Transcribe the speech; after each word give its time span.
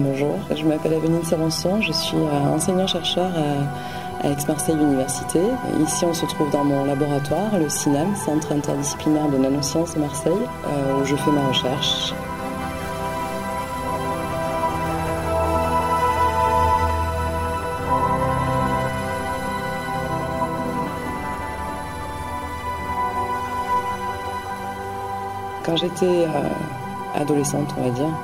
Bonjour, 0.00 0.38
je 0.54 0.64
m'appelle 0.64 0.94
Avenine 0.94 1.24
Savanson, 1.24 1.80
je 1.82 1.90
suis 1.90 2.16
enseignant-chercheur 2.16 3.32
à, 3.34 4.24
à 4.24 4.30
Aix-Marseille 4.30 4.76
Université. 4.76 5.40
Ici, 5.82 6.04
on 6.04 6.14
se 6.14 6.24
trouve 6.26 6.48
dans 6.52 6.62
mon 6.62 6.84
laboratoire, 6.84 7.58
le 7.58 7.68
CINAM, 7.68 8.14
Centre 8.14 8.52
interdisciplinaire 8.52 9.28
de 9.28 9.38
nanosciences 9.38 9.96
de 9.96 10.00
Marseille, 10.00 10.32
où 10.32 11.04
je 11.04 11.16
fais 11.16 11.32
ma 11.32 11.48
recherche. 11.48 12.14
Quand 25.64 25.76
j'étais 25.76 26.06
euh, 26.06 26.48
adolescente, 27.16 27.74
on 27.76 27.82
va 27.82 27.90
dire, 27.90 28.14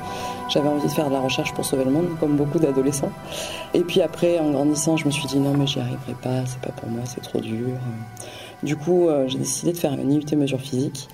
j'avais 0.48 0.69
envie 0.69 0.87
de 0.87 0.93
faire 0.93 1.09
de 1.09 1.15
la 1.15 1.21
recherche 1.21 1.53
pour 1.55 1.65
sauver 1.65 1.84
le 1.84 1.91
monde, 1.91 2.09
comme 2.21 2.37
beaucoup 2.37 2.59
d'adolescents. 2.59 3.12
Et 3.73 3.80
puis 3.80 4.01
après, 4.03 4.39
en 4.39 4.51
grandissant, 4.51 4.97
je 4.97 5.07
me 5.07 5.11
suis 5.11 5.27
dit 5.27 5.39
non, 5.39 5.55
mais 5.57 5.67
j'y 5.67 5.80
arriverai 5.80 6.15
pas, 6.23 6.45
c'est 6.47 6.61
pas 6.61 6.73
pour 6.73 6.89
moi, 6.89 7.03
c'est 7.07 7.23
trop 7.23 7.41
dur. 7.41 7.79
Du 8.62 8.77
coup, 8.77 9.09
euh, 9.09 9.29
j'ai 9.29 9.39
décidé 9.39 9.73
de 9.73 9.77
faire 9.77 9.93
une 9.93 10.12
IUT 10.12 10.37
mesure 10.37 10.61
physique 10.61 11.09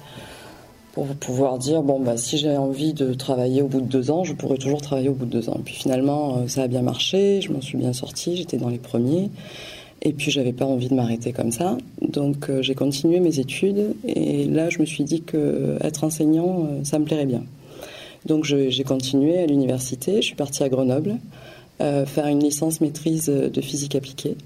pour 0.92 1.06
pouvoir 1.06 1.58
dire 1.58 1.82
bon 1.82 2.00
bah 2.00 2.16
si 2.16 2.36
j'ai 2.36 2.56
envie 2.56 2.92
de 2.92 3.14
travailler 3.14 3.62
au 3.62 3.68
bout 3.68 3.80
de 3.80 3.86
deux 3.86 4.10
ans, 4.10 4.24
je 4.24 4.34
pourrais 4.34 4.56
toujours 4.56 4.80
travailler 4.80 5.08
au 5.08 5.14
bout 5.14 5.26
de 5.26 5.30
deux 5.30 5.48
ans. 5.48 5.56
Et 5.58 5.62
puis 5.62 5.74
finalement, 5.74 6.38
euh, 6.38 6.48
ça 6.48 6.62
a 6.62 6.68
bien 6.68 6.82
marché, 6.82 7.40
je 7.40 7.52
m'en 7.52 7.60
suis 7.60 7.78
bien 7.78 7.92
sortie, 7.92 8.36
j'étais 8.36 8.56
dans 8.56 8.68
les 8.68 8.78
premiers. 8.78 9.30
Et 10.02 10.12
puis 10.12 10.30
j'avais 10.30 10.52
pas 10.52 10.64
envie 10.64 10.88
de 10.88 10.94
m'arrêter 10.94 11.32
comme 11.32 11.52
ça, 11.52 11.76
donc 12.00 12.48
euh, 12.48 12.62
j'ai 12.62 12.74
continué 12.74 13.20
mes 13.20 13.38
études 13.38 13.94
et 14.06 14.46
là 14.46 14.70
je 14.70 14.78
me 14.78 14.86
suis 14.86 15.04
dit 15.04 15.20
que 15.20 15.76
être 15.82 16.04
enseignant 16.04 16.66
ça 16.84 16.98
me 16.98 17.04
plairait 17.04 17.26
bien. 17.26 17.42
Donc 18.26 18.44
j'ai 18.44 18.84
continué 18.84 19.38
à 19.38 19.46
l'université, 19.46 20.16
je 20.16 20.26
suis 20.26 20.34
partie 20.36 20.62
à 20.62 20.68
Grenoble 20.68 21.16
euh, 21.80 22.04
faire 22.04 22.26
une 22.26 22.42
licence 22.42 22.80
maîtrise 22.80 23.26
de 23.26 23.60
physique 23.60 23.94
appliquée. 23.94 24.36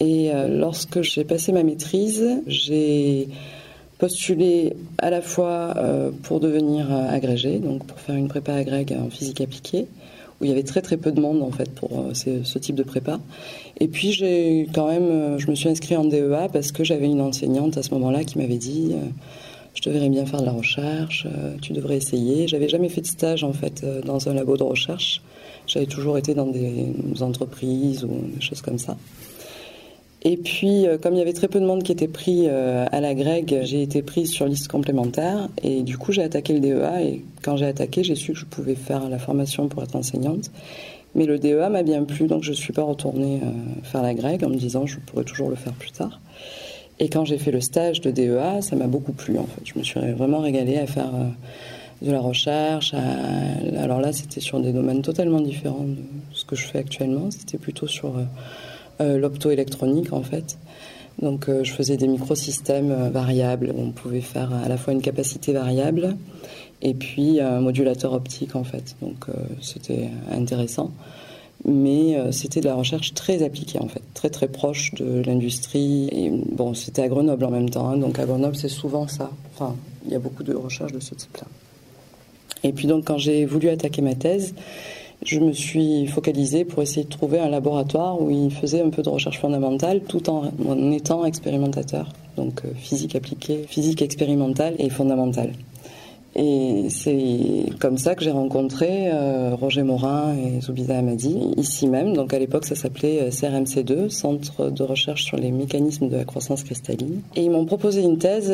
Et 0.00 0.30
lorsque 0.48 1.02
j'ai 1.02 1.24
passé 1.24 1.50
ma 1.50 1.64
maîtrise, 1.64 2.24
j'ai 2.46 3.28
postulé 3.98 4.74
à 4.98 5.10
la 5.10 5.20
fois 5.20 5.74
pour 6.22 6.38
devenir 6.38 6.92
agrégé, 6.92 7.58
donc 7.58 7.84
pour 7.84 7.98
faire 7.98 8.14
une 8.14 8.28
prépa 8.28 8.52
agrég 8.54 8.92
en 8.92 9.10
physique 9.10 9.40
appliquée, 9.40 9.88
où 10.40 10.44
il 10.44 10.48
y 10.48 10.52
avait 10.52 10.62
très 10.62 10.82
très 10.82 10.96
peu 10.96 11.10
de 11.12 11.20
monde 11.20 11.42
en 11.42 11.50
fait 11.50 11.70
pour 11.70 11.90
euh, 12.00 12.14
ce 12.14 12.58
type 12.58 12.76
de 12.76 12.82
prépa. 12.82 13.20
Et 13.80 13.88
puis 13.88 14.12
j'ai 14.12 14.68
quand 14.72 14.88
même, 14.88 15.10
euh, 15.10 15.38
je 15.38 15.50
me 15.50 15.54
suis 15.54 15.68
inscrite 15.68 15.98
en 15.98 16.04
DEA 16.04 16.48
parce 16.52 16.72
que 16.72 16.84
j'avais 16.84 17.06
une 17.06 17.20
enseignante 17.20 17.76
à 17.76 17.82
ce 17.82 17.92
moment-là 17.94 18.24
qui 18.24 18.38
m'avait 18.38 18.56
dit 18.56 18.92
euh, 18.92 19.06
je 19.78 19.82
te 19.82 19.90
verrais 19.90 20.08
bien 20.08 20.26
faire 20.26 20.40
de 20.40 20.46
la 20.46 20.50
recherche, 20.50 21.28
tu 21.62 21.72
devrais 21.72 21.96
essayer. 21.96 22.48
J'avais 22.48 22.68
jamais 22.68 22.88
fait 22.88 23.00
de 23.00 23.06
stage 23.06 23.44
en 23.44 23.52
fait 23.52 23.86
dans 24.04 24.28
un 24.28 24.34
labo 24.34 24.56
de 24.56 24.64
recherche. 24.64 25.22
J'avais 25.68 25.86
toujours 25.86 26.18
été 26.18 26.34
dans 26.34 26.46
des 26.46 26.92
entreprises 27.20 28.02
ou 28.02 28.10
des 28.34 28.40
choses 28.40 28.60
comme 28.60 28.78
ça. 28.78 28.96
Et 30.22 30.36
puis, 30.36 30.86
euh, 30.86 30.98
comme 30.98 31.14
il 31.14 31.18
y 31.18 31.22
avait 31.22 31.32
très 31.32 31.46
peu 31.46 31.60
de 31.60 31.64
monde 31.64 31.82
qui 31.82 31.92
était 31.92 32.08
pris 32.08 32.46
euh, 32.48 32.86
à 32.90 33.00
la 33.00 33.14
grecque, 33.14 33.54
j'ai 33.62 33.82
été 33.82 34.02
prise 34.02 34.30
sur 34.30 34.46
liste 34.46 34.66
complémentaire. 34.68 35.48
Et 35.62 35.82
du 35.82 35.96
coup, 35.96 36.10
j'ai 36.10 36.22
attaqué 36.22 36.54
le 36.54 36.60
DEA. 36.60 37.02
Et 37.02 37.24
quand 37.42 37.56
j'ai 37.56 37.66
attaqué, 37.66 38.02
j'ai 38.02 38.16
su 38.16 38.32
que 38.32 38.38
je 38.38 38.44
pouvais 38.44 38.74
faire 38.74 39.08
la 39.08 39.18
formation 39.18 39.68
pour 39.68 39.82
être 39.82 39.94
enseignante. 39.94 40.50
Mais 41.14 41.24
le 41.24 41.38
DEA 41.38 41.68
m'a 41.70 41.82
bien 41.82 42.02
plu, 42.02 42.26
donc 42.26 42.42
je 42.42 42.50
ne 42.50 42.56
suis 42.56 42.72
pas 42.72 42.82
retournée 42.82 43.40
euh, 43.42 43.84
faire 43.84 44.02
la 44.02 44.14
grecque 44.14 44.42
en 44.42 44.50
me 44.50 44.56
disant 44.56 44.86
je 44.86 44.98
pourrais 44.98 45.24
toujours 45.24 45.50
le 45.50 45.56
faire 45.56 45.72
plus 45.72 45.92
tard. 45.92 46.20
Et 47.00 47.08
quand 47.08 47.24
j'ai 47.24 47.38
fait 47.38 47.52
le 47.52 47.60
stage 47.60 48.00
de 48.00 48.10
DEA, 48.10 48.60
ça 48.60 48.76
m'a 48.76 48.86
beaucoup 48.86 49.12
plu 49.12 49.38
en 49.38 49.46
fait. 49.46 49.60
Je 49.64 49.78
me 49.78 49.84
suis 49.84 50.00
vraiment 50.12 50.40
régalée 50.40 50.78
à 50.78 50.86
faire 50.86 51.10
de 52.02 52.10
la 52.10 52.20
recherche. 52.20 52.92
Alors 53.76 54.00
là, 54.00 54.12
c'était 54.12 54.40
sur 54.40 54.58
des 54.60 54.72
domaines 54.72 55.02
totalement 55.02 55.40
différents 55.40 55.84
de 55.84 55.96
ce 56.32 56.44
que 56.44 56.56
je 56.56 56.66
fais 56.66 56.78
actuellement. 56.78 57.30
C'était 57.30 57.58
plutôt 57.58 57.86
sur 57.86 58.14
euh, 59.00 59.16
l'optoélectronique 59.16 60.12
en 60.12 60.22
fait. 60.22 60.58
Donc 61.22 61.48
euh, 61.48 61.62
je 61.62 61.72
faisais 61.72 61.96
des 61.96 62.08
microsystèmes 62.08 62.90
euh, 62.90 63.10
variables. 63.10 63.72
On 63.76 63.92
pouvait 63.92 64.20
faire 64.20 64.52
à 64.52 64.68
la 64.68 64.76
fois 64.76 64.92
une 64.92 65.02
capacité 65.02 65.52
variable 65.52 66.16
et 66.82 66.94
puis 66.94 67.40
un 67.40 67.60
modulateur 67.60 68.12
optique 68.12 68.56
en 68.56 68.64
fait. 68.64 68.96
Donc 69.00 69.26
c'était 69.60 70.10
intéressant. 70.32 70.90
Mais 71.64 72.16
c'était 72.30 72.60
de 72.60 72.66
la 72.66 72.74
recherche 72.74 73.14
très 73.14 73.42
appliquée 73.42 73.80
en 73.80 73.88
fait, 73.88 74.02
très 74.14 74.30
très 74.30 74.48
proche 74.48 74.94
de 74.94 75.22
l'industrie. 75.26 76.08
Et 76.12 76.30
bon, 76.30 76.72
c'était 76.72 77.02
à 77.02 77.08
Grenoble 77.08 77.44
en 77.44 77.50
même 77.50 77.68
temps. 77.68 77.88
Hein. 77.88 77.96
donc 77.98 78.18
à 78.18 78.24
Grenoble, 78.24 78.56
c'est 78.56 78.68
souvent 78.68 79.08
ça. 79.08 79.30
Enfin, 79.54 79.74
il 80.06 80.12
y 80.12 80.14
a 80.14 80.20
beaucoup 80.20 80.44
de 80.44 80.54
recherches 80.54 80.92
de 80.92 81.00
ce 81.00 81.14
type-là. 81.14 81.46
Et 82.62 82.72
puis 82.72 82.86
donc 82.86 83.04
quand 83.04 83.18
j'ai 83.18 83.44
voulu 83.44 83.68
attaquer 83.68 84.02
ma 84.02 84.14
thèse, 84.14 84.54
je 85.24 85.40
me 85.40 85.52
suis 85.52 86.06
focalisée 86.06 86.64
pour 86.64 86.82
essayer 86.82 87.04
de 87.04 87.08
trouver 87.08 87.40
un 87.40 87.48
laboratoire 87.48 88.20
où 88.20 88.30
il 88.30 88.52
faisait 88.52 88.80
un 88.80 88.90
peu 88.90 89.02
de 89.02 89.08
recherche 89.08 89.40
fondamentale 89.40 90.00
tout 90.02 90.30
en, 90.30 90.52
étant 90.92 91.24
expérimentateur. 91.24 92.12
Donc 92.36 92.62
euh, 92.64 92.68
physique 92.76 93.16
appliquée, 93.16 93.64
physique 93.68 94.02
expérimentale 94.02 94.74
et 94.78 94.90
fondamentale. 94.90 95.52
Et 96.36 96.86
c'est 96.90 97.66
comme 97.80 97.98
ça 97.98 98.14
que 98.14 98.22
j'ai 98.22 98.30
rencontré 98.30 99.08
euh, 99.12 99.54
Roger 99.54 99.82
Morin 99.82 100.34
et 100.36 100.60
Zoubida 100.60 100.98
Hamadi, 100.98 101.52
ici 101.56 101.86
même. 101.86 102.14
Donc 102.14 102.32
à 102.32 102.38
l'époque, 102.38 102.64
ça 102.64 102.74
s'appelait 102.74 103.22
euh, 103.22 103.30
CRMC2, 103.30 104.08
Centre 104.08 104.70
de 104.70 104.82
recherche 104.82 105.24
sur 105.24 105.36
les 105.36 105.50
mécanismes 105.50 106.08
de 106.08 106.16
la 106.16 106.24
croissance 106.24 106.62
cristalline. 106.62 107.22
Et 107.34 107.42
ils 107.44 107.50
m'ont 107.50 107.64
proposé 107.64 108.02
une 108.02 108.18
thèse 108.18 108.52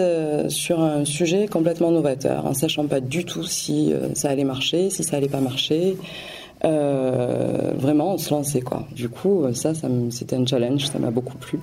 sur 0.48 0.80
un 0.80 1.04
sujet 1.04 1.46
complètement 1.46 1.90
novateur, 1.90 2.46
en 2.46 2.54
sachant 2.54 2.86
pas 2.86 3.00
du 3.00 3.24
tout 3.24 3.44
si 3.44 3.92
ça 4.14 4.30
allait 4.30 4.44
marcher, 4.44 4.88
si 4.90 5.04
ça 5.04 5.16
allait 5.16 5.28
pas 5.28 5.40
marcher. 5.40 5.96
Euh, 6.64 7.72
vraiment, 7.76 8.14
on 8.14 8.18
se 8.18 8.32
lançait 8.32 8.62
quoi. 8.62 8.86
Du 8.94 9.08
coup, 9.08 9.44
ça, 9.52 9.72
c'était 10.10 10.36
un 10.36 10.46
challenge, 10.46 10.86
ça 10.86 10.98
m'a 10.98 11.10
beaucoup 11.10 11.36
plu. 11.36 11.60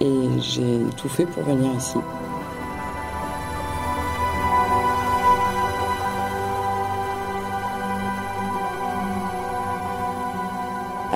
Et 0.00 0.40
j'ai 0.40 0.96
tout 0.96 1.08
fait 1.08 1.26
pour 1.26 1.42
venir 1.42 1.70
ici. 1.76 1.98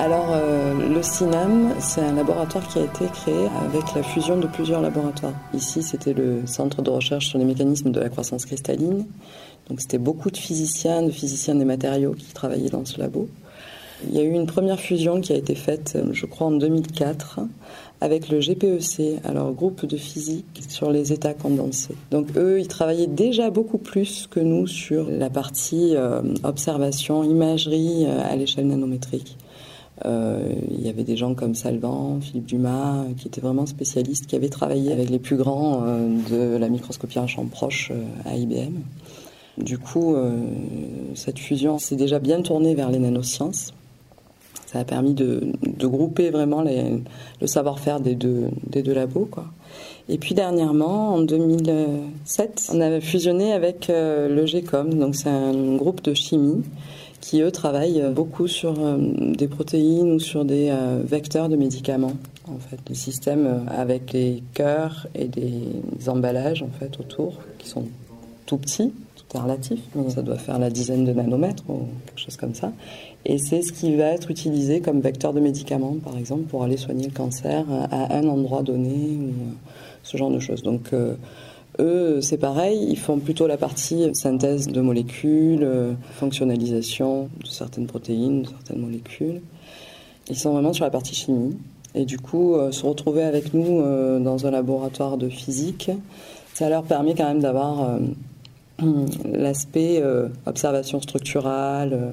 Alors, 0.07 0.29
euh, 0.31 0.87
le 0.87 1.03
CINAM, 1.03 1.73
c'est 1.81 1.99
un 1.99 2.13
laboratoire 2.13 2.65
qui 2.69 2.79
a 2.79 2.83
été 2.83 3.07
créé 3.11 3.49
avec 3.65 3.93
la 3.93 4.03
fusion 4.03 4.37
de 4.37 4.47
plusieurs 4.47 4.81
laboratoires. 4.81 5.33
Ici, 5.53 5.83
c'était 5.83 6.13
le 6.13 6.47
Centre 6.47 6.81
de 6.81 6.89
recherche 6.89 7.27
sur 7.27 7.37
les 7.37 7.43
mécanismes 7.43 7.91
de 7.91 7.99
la 7.99 8.07
croissance 8.07 8.45
cristalline. 8.45 9.05
Donc 9.67 9.81
c'était 9.81 9.97
beaucoup 9.97 10.31
de 10.31 10.37
physiciens, 10.37 11.01
de 11.01 11.11
physiciens 11.11 11.55
des 11.55 11.65
matériaux 11.65 12.13
qui 12.13 12.33
travaillaient 12.33 12.69
dans 12.69 12.85
ce 12.85 12.97
labo. 13.01 13.27
Il 14.07 14.15
y 14.15 14.19
a 14.19 14.23
eu 14.23 14.31
une 14.31 14.45
première 14.45 14.79
fusion 14.79 15.19
qui 15.19 15.33
a 15.33 15.35
été 15.35 15.55
faite, 15.55 15.97
je 16.13 16.25
crois, 16.25 16.47
en 16.47 16.51
2004 16.51 17.41
avec 17.99 18.29
le 18.29 18.39
GPEC, 18.39 19.19
alors 19.25 19.51
groupe 19.51 19.85
de 19.85 19.97
physique 19.97 20.61
sur 20.69 20.89
les 20.89 21.11
états 21.11 21.33
condensés. 21.33 21.95
Donc 22.11 22.27
eux, 22.37 22.61
ils 22.61 22.69
travaillaient 22.69 23.07
déjà 23.07 23.49
beaucoup 23.49 23.77
plus 23.77 24.25
que 24.31 24.39
nous 24.39 24.67
sur 24.67 25.09
la 25.09 25.29
partie 25.29 25.97
euh, 25.97 26.21
observation, 26.43 27.25
imagerie 27.25 28.05
euh, 28.05 28.21
à 28.23 28.37
l'échelle 28.37 28.67
nanométrique. 28.67 29.35
Euh, 30.05 30.53
il 30.69 30.85
y 30.85 30.89
avait 30.89 31.03
des 31.03 31.17
gens 31.17 31.33
comme 31.33 31.55
Salvan, 31.55 32.19
Philippe 32.21 32.45
Dumas, 32.45 33.05
qui 33.17 33.27
étaient 33.27 33.41
vraiment 33.41 33.65
spécialistes, 33.65 34.27
qui 34.27 34.35
avaient 34.35 34.49
travaillé 34.49 34.91
avec 34.91 35.09
les 35.09 35.19
plus 35.19 35.37
grands 35.37 35.81
de 36.29 36.57
la 36.57 36.69
microscopie 36.69 37.19
en 37.19 37.27
champ 37.27 37.45
proche 37.45 37.91
à 38.25 38.35
IBM. 38.35 38.81
Du 39.57 39.79
coup, 39.79 40.15
euh, 40.15 40.37
cette 41.15 41.39
fusion 41.39 41.79
s'est 41.79 41.95
déjà 41.95 42.19
bien 42.19 42.41
tournée 42.41 42.75
vers 42.75 42.91
les 42.91 42.99
nanosciences. 42.99 43.73
Ça 44.67 44.79
a 44.79 44.83
permis 44.83 45.13
de, 45.13 45.53
grouper 45.79 46.29
vraiment 46.29 46.61
le 46.61 47.47
savoir-faire 47.47 47.99
des 47.99 48.15
deux, 48.15 48.51
labos. 48.85 49.29
Et 50.09 50.17
puis 50.17 50.35
dernièrement, 50.35 51.15
en 51.15 51.21
2007, 51.21 52.71
on 52.73 52.81
a 52.81 52.99
fusionné 52.99 53.53
avec 53.53 53.89
euh, 53.89 54.27
le 54.27 54.45
GECOM, 54.45 54.93
donc 54.93 55.15
c'est 55.15 55.29
un 55.29 55.75
groupe 55.75 56.03
de 56.03 56.13
chimie 56.13 56.63
qui, 57.21 57.41
eux, 57.41 57.51
travaillent 57.51 58.03
beaucoup 58.13 58.47
sur 58.47 58.75
euh, 58.79 58.97
des 59.35 59.47
protéines 59.47 60.11
ou 60.11 60.19
sur 60.19 60.45
des 60.45 60.73
vecteurs 61.03 61.49
de 61.49 61.55
médicaments, 61.55 62.13
en 62.47 62.59
fait, 62.59 62.79
des 62.85 62.95
systèmes 62.95 63.65
avec 63.67 64.13
les 64.13 64.43
cœurs 64.53 65.07
et 65.15 65.25
des 65.25 65.63
emballages, 66.07 66.63
en 66.63 66.69
fait, 66.79 66.99
autour, 66.99 67.35
qui 67.57 67.67
sont 67.67 67.85
tout 68.45 68.57
petits 68.57 68.91
c'est 69.29 69.39
relatif, 69.39 69.79
mais 69.95 70.09
ça 70.09 70.21
doit 70.21 70.37
faire 70.37 70.57
la 70.57 70.69
dizaine 70.69 71.03
de 71.03 71.11
nanomètres 71.11 71.63
ou 71.67 71.87
quelque 72.05 72.19
chose 72.19 72.37
comme 72.37 72.55
ça. 72.55 72.71
Et 73.25 73.37
c'est 73.37 73.61
ce 73.61 73.73
qui 73.73 73.95
va 73.95 74.05
être 74.05 74.31
utilisé 74.31 74.79
comme 74.79 75.01
vecteur 75.01 75.33
de 75.33 75.41
médicaments, 75.41 75.97
par 76.03 76.17
exemple, 76.17 76.43
pour 76.43 76.63
aller 76.63 76.77
soigner 76.77 77.07
le 77.07 77.13
cancer 77.13 77.65
à 77.91 78.15
un 78.15 78.27
endroit 78.27 78.63
donné 78.63 79.17
ou 79.19 79.33
ce 80.03 80.15
genre 80.15 80.31
de 80.31 80.39
choses. 80.39 80.63
Donc, 80.63 80.93
euh, 80.93 81.15
eux, 81.79 82.21
c'est 82.21 82.37
pareil, 82.37 82.87
ils 82.89 82.97
font 82.97 83.19
plutôt 83.19 83.47
la 83.47 83.57
partie 83.57 84.09
synthèse 84.13 84.67
de 84.67 84.81
molécules, 84.81 85.67
fonctionnalisation 86.15 87.29
de 87.41 87.47
certaines 87.47 87.87
protéines, 87.87 88.43
de 88.43 88.47
certaines 88.47 88.79
molécules. 88.79 89.41
Ils 90.29 90.37
sont 90.37 90.53
vraiment 90.53 90.73
sur 90.73 90.85
la 90.85 90.91
partie 90.91 91.15
chimie. 91.15 91.57
Et 91.95 92.05
du 92.05 92.19
coup, 92.19 92.55
euh, 92.55 92.71
se 92.71 92.85
retrouver 92.85 93.23
avec 93.23 93.53
nous 93.53 93.81
euh, 93.81 94.19
dans 94.19 94.45
un 94.45 94.51
laboratoire 94.51 95.17
de 95.17 95.29
physique, 95.29 95.89
ça 96.53 96.69
leur 96.69 96.83
permet 96.83 97.15
quand 97.15 97.25
même 97.25 97.39
d'avoir 97.39 97.97
l'aspect 99.25 99.99
euh, 100.01 100.27
observation 100.45 101.01
structurale, 101.01 101.93
euh, 101.93 102.11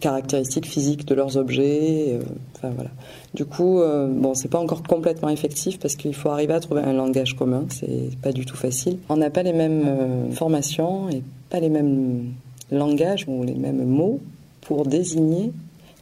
caractéristiques 0.00 0.66
physiques 0.66 1.06
de 1.06 1.14
leurs 1.14 1.36
objets. 1.36 2.14
Euh, 2.14 2.22
enfin 2.56 2.70
voilà. 2.74 2.90
Du 3.34 3.44
coup, 3.44 3.80
euh, 3.80 4.08
bon, 4.08 4.34
c'est 4.34 4.48
pas 4.48 4.58
encore 4.58 4.82
complètement 4.82 5.28
effectif 5.28 5.78
parce 5.78 5.96
qu'il 5.96 6.14
faut 6.14 6.30
arriver 6.30 6.54
à 6.54 6.60
trouver 6.60 6.82
un 6.82 6.92
langage 6.92 7.36
commun. 7.36 7.66
C'est 7.70 8.10
pas 8.22 8.32
du 8.32 8.46
tout 8.46 8.56
facile. 8.56 8.98
On 9.08 9.16
n'a 9.16 9.30
pas 9.30 9.42
les 9.42 9.52
mêmes 9.52 9.84
euh, 9.86 10.30
formations 10.32 11.08
et 11.10 11.22
pas 11.50 11.60
les 11.60 11.68
mêmes 11.68 12.32
langages 12.70 13.24
ou 13.28 13.42
les 13.44 13.54
mêmes 13.54 13.84
mots 13.84 14.20
pour 14.62 14.84
désigner 14.84 15.52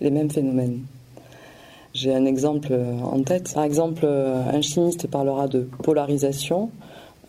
les 0.00 0.10
mêmes 0.10 0.30
phénomènes. 0.30 0.80
J'ai 1.94 2.14
un 2.14 2.26
exemple 2.26 2.78
en 3.02 3.22
tête. 3.22 3.54
Par 3.54 3.64
exemple, 3.64 4.04
un 4.04 4.60
chimiste 4.60 5.06
parlera 5.06 5.48
de 5.48 5.66
polarisation 5.82 6.68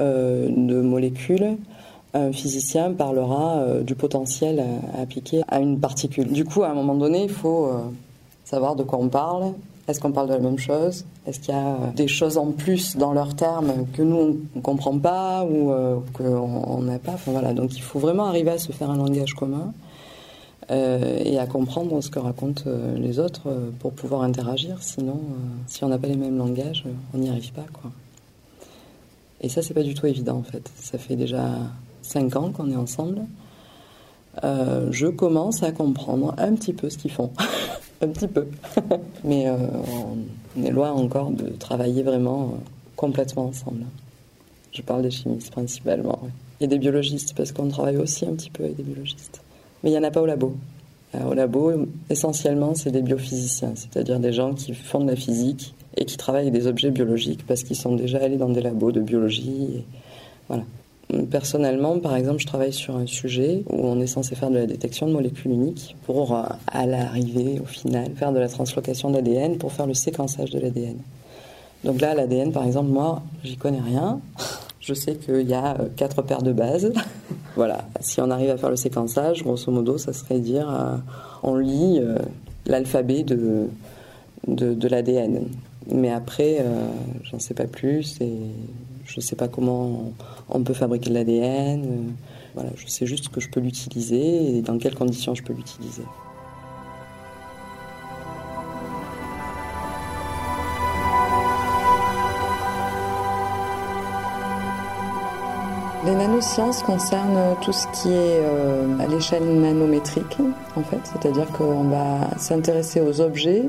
de 0.01 0.81
molécules 0.81 1.55
un 2.13 2.31
physicien 2.31 2.93
parlera 2.93 3.57
euh, 3.57 3.83
du 3.83 3.95
potentiel 3.95 4.63
appliqué 4.99 5.41
à 5.47 5.59
une 5.59 5.79
particule. 5.79 6.31
Du 6.31 6.45
coup, 6.45 6.63
à 6.63 6.69
un 6.69 6.73
moment 6.73 6.95
donné, 6.95 7.23
il 7.23 7.29
faut 7.29 7.65
euh, 7.65 7.79
savoir 8.45 8.75
de 8.75 8.83
quoi 8.83 8.99
on 8.99 9.09
parle. 9.09 9.53
Est-ce 9.87 10.01
qu'on 10.01 10.11
parle 10.11 10.27
de 10.27 10.33
la 10.33 10.39
même 10.39 10.59
chose? 10.59 11.05
Est-ce 11.25 11.39
qu'il 11.39 11.53
y 11.53 11.57
a 11.57 11.77
des 11.95 12.07
choses 12.07 12.37
en 12.37 12.51
plus 12.51 12.97
dans 12.97 13.13
leurs 13.13 13.35
termes 13.35 13.85
que 13.93 14.01
nous, 14.01 14.15
on 14.15 14.57
ne 14.57 14.61
comprend 14.61 14.97
pas 14.97 15.45
ou 15.45 15.71
euh, 15.71 15.97
qu'on 16.13 16.81
n'a 16.81 16.99
pas? 16.99 17.13
Enfin, 17.13 17.31
voilà. 17.31 17.53
Donc 17.53 17.77
il 17.77 17.81
faut 17.81 17.99
vraiment 17.99 18.25
arriver 18.25 18.51
à 18.51 18.57
se 18.57 18.71
faire 18.71 18.89
un 18.89 18.97
langage 18.97 19.33
commun 19.33 19.73
et 20.69 21.39
à 21.39 21.45
comprendre 21.45 22.01
ce 22.01 22.09
que 22.09 22.19
racontent 22.19 22.69
les 22.97 23.19
autres 23.19 23.47
pour 23.79 23.93
pouvoir 23.93 24.23
interagir. 24.23 24.75
Sinon, 24.81 25.21
si 25.65 25.85
on 25.85 25.87
n'a 25.87 25.97
pas 25.97 26.09
les 26.09 26.17
mêmes 26.17 26.37
langages, 26.37 26.83
on 27.13 27.19
n'y 27.19 27.29
arrive 27.29 27.53
pas. 27.53 27.63
Quoi. 27.71 27.89
Et 29.39 29.47
ça, 29.47 29.61
c'est 29.61 29.73
pas 29.73 29.83
du 29.83 29.93
tout 29.93 30.07
évident 30.07 30.35
en 30.35 30.43
fait. 30.43 30.69
Ça 30.77 30.97
fait 30.97 31.15
déjà 31.15 31.51
5 32.07 32.35
ans 32.37 32.51
qu'on 32.51 32.71
est 32.71 32.75
ensemble, 32.75 33.21
euh, 34.43 34.87
je 34.91 35.07
commence 35.07 35.63
à 35.63 35.71
comprendre 35.71 36.33
un 36.37 36.53
petit 36.53 36.73
peu 36.73 36.89
ce 36.89 36.97
qu'ils 36.97 37.11
font. 37.11 37.31
un 38.01 38.07
petit 38.07 38.27
peu. 38.27 38.47
Mais 39.23 39.47
euh, 39.47 39.55
on 40.55 40.63
est 40.63 40.71
loin 40.71 40.91
encore 40.91 41.31
de 41.31 41.49
travailler 41.49 42.03
vraiment 42.03 42.43
euh, 42.43 42.57
complètement 42.95 43.47
ensemble. 43.47 43.83
Je 44.71 44.81
parle 44.81 45.01
des 45.01 45.11
chimistes 45.11 45.51
principalement. 45.51 46.19
Et 46.59 46.67
des 46.67 46.77
biologistes, 46.77 47.35
parce 47.35 47.51
qu'on 47.51 47.67
travaille 47.67 47.97
aussi 47.97 48.25
un 48.25 48.33
petit 48.33 48.49
peu 48.49 48.63
avec 48.63 48.77
des 48.77 48.83
biologistes. 48.83 49.41
Mais 49.83 49.89
il 49.89 49.93
n'y 49.93 49.99
en 49.99 50.03
a 50.03 50.11
pas 50.11 50.21
au 50.21 50.25
labo. 50.25 50.55
au 51.13 51.33
labo, 51.33 51.71
essentiellement, 52.09 52.73
c'est 52.73 52.91
des 52.91 53.01
biophysiciens, 53.01 53.73
c'est-à-dire 53.75 54.19
des 54.19 54.33
gens 54.33 54.53
qui 54.53 54.73
font 54.73 55.01
de 55.01 55.09
la 55.09 55.15
physique 55.15 55.75
et 55.95 56.05
qui 56.05 56.17
travaillent 56.17 56.47
avec 56.47 56.53
des 56.53 56.67
objets 56.67 56.89
biologiques 56.89 57.45
parce 57.45 57.63
qu'ils 57.63 57.75
sont 57.75 57.95
déjà 57.95 58.19
allés 58.19 58.37
dans 58.37 58.49
des 58.49 58.61
labos 58.61 58.91
de 58.91 59.01
biologie. 59.01 59.83
voilà. 60.47 60.63
Personnellement, 61.31 61.99
par 61.99 62.17
exemple, 62.17 62.39
je 62.39 62.47
travaille 62.47 62.73
sur 62.73 62.97
un 62.97 63.05
sujet 63.05 63.63
où 63.69 63.87
on 63.87 64.01
est 64.01 64.07
censé 64.07 64.35
faire 64.35 64.49
de 64.49 64.57
la 64.57 64.65
détection 64.65 65.07
de 65.07 65.13
molécules 65.13 65.51
uniques 65.51 65.95
pour, 66.05 66.35
euh, 66.35 66.43
à 66.67 66.85
l'arrivée, 66.85 67.61
au 67.61 67.65
final, 67.65 68.11
faire 68.17 68.33
de 68.33 68.39
la 68.39 68.49
translocation 68.49 69.09
d'ADN 69.09 69.57
pour 69.57 69.71
faire 69.71 69.87
le 69.87 69.93
séquençage 69.93 70.49
de 70.49 70.59
l'ADN. 70.59 70.97
Donc 71.85 72.01
là, 72.01 72.13
l'ADN, 72.13 72.51
par 72.51 72.65
exemple, 72.65 72.89
moi, 72.89 73.21
j'y 73.41 73.55
connais 73.55 73.79
rien. 73.79 74.19
Je 74.81 74.93
sais 74.93 75.15
qu'il 75.15 75.47
y 75.47 75.53
a 75.53 75.79
euh, 75.79 75.87
quatre 75.95 76.21
paires 76.23 76.41
de 76.41 76.51
bases. 76.51 76.91
voilà. 77.55 77.85
Si 78.01 78.19
on 78.19 78.29
arrive 78.29 78.49
à 78.49 78.57
faire 78.57 78.69
le 78.69 78.75
séquençage, 78.75 79.43
grosso 79.43 79.71
modo, 79.71 79.97
ça 79.97 80.11
serait 80.11 80.39
dire 80.39 80.69
euh, 80.69 80.97
on 81.41 81.55
lit 81.55 82.01
l'alphabet 82.65 83.23
de, 83.23 83.67
de, 84.45 84.87
l'ADN. 84.89 85.45
Mais 85.89 86.11
après, 86.11 86.65
j'en 87.23 87.39
sais 87.39 87.53
pas 87.53 87.67
plus 87.67 88.19
je 89.07 89.15
ne 89.17 89.21
sais 89.21 89.35
pas 89.35 89.47
comment 89.47 90.13
on 90.49 90.63
peut 90.63 90.73
fabriquer 90.73 91.09
de 91.09 91.15
l'ADN. 91.15 91.81
Euh, 91.83 91.87
voilà, 92.53 92.69
je 92.75 92.87
sais 92.87 93.05
juste 93.05 93.29
que 93.29 93.39
je 93.39 93.49
peux 93.49 93.59
l'utiliser 93.59 94.57
et 94.57 94.61
dans 94.61 94.77
quelles 94.77 94.95
conditions 94.95 95.33
je 95.33 95.43
peux 95.43 95.53
l'utiliser. 95.53 96.03
Les 106.05 106.15
nanosciences 106.15 106.83
concernent 106.83 107.55
tout 107.61 107.73
ce 107.73 107.85
qui 107.87 108.09
est 108.09 108.39
euh, 108.39 108.97
à 108.99 109.07
l'échelle 109.07 109.43
nanométrique, 109.43 110.37
en 110.75 110.83
fait, 110.83 110.99
c'est-à-dire 111.03 111.47
qu'on 111.51 111.83
va 111.85 112.37
s'intéresser 112.37 113.01
aux 113.01 113.19
objets 113.19 113.63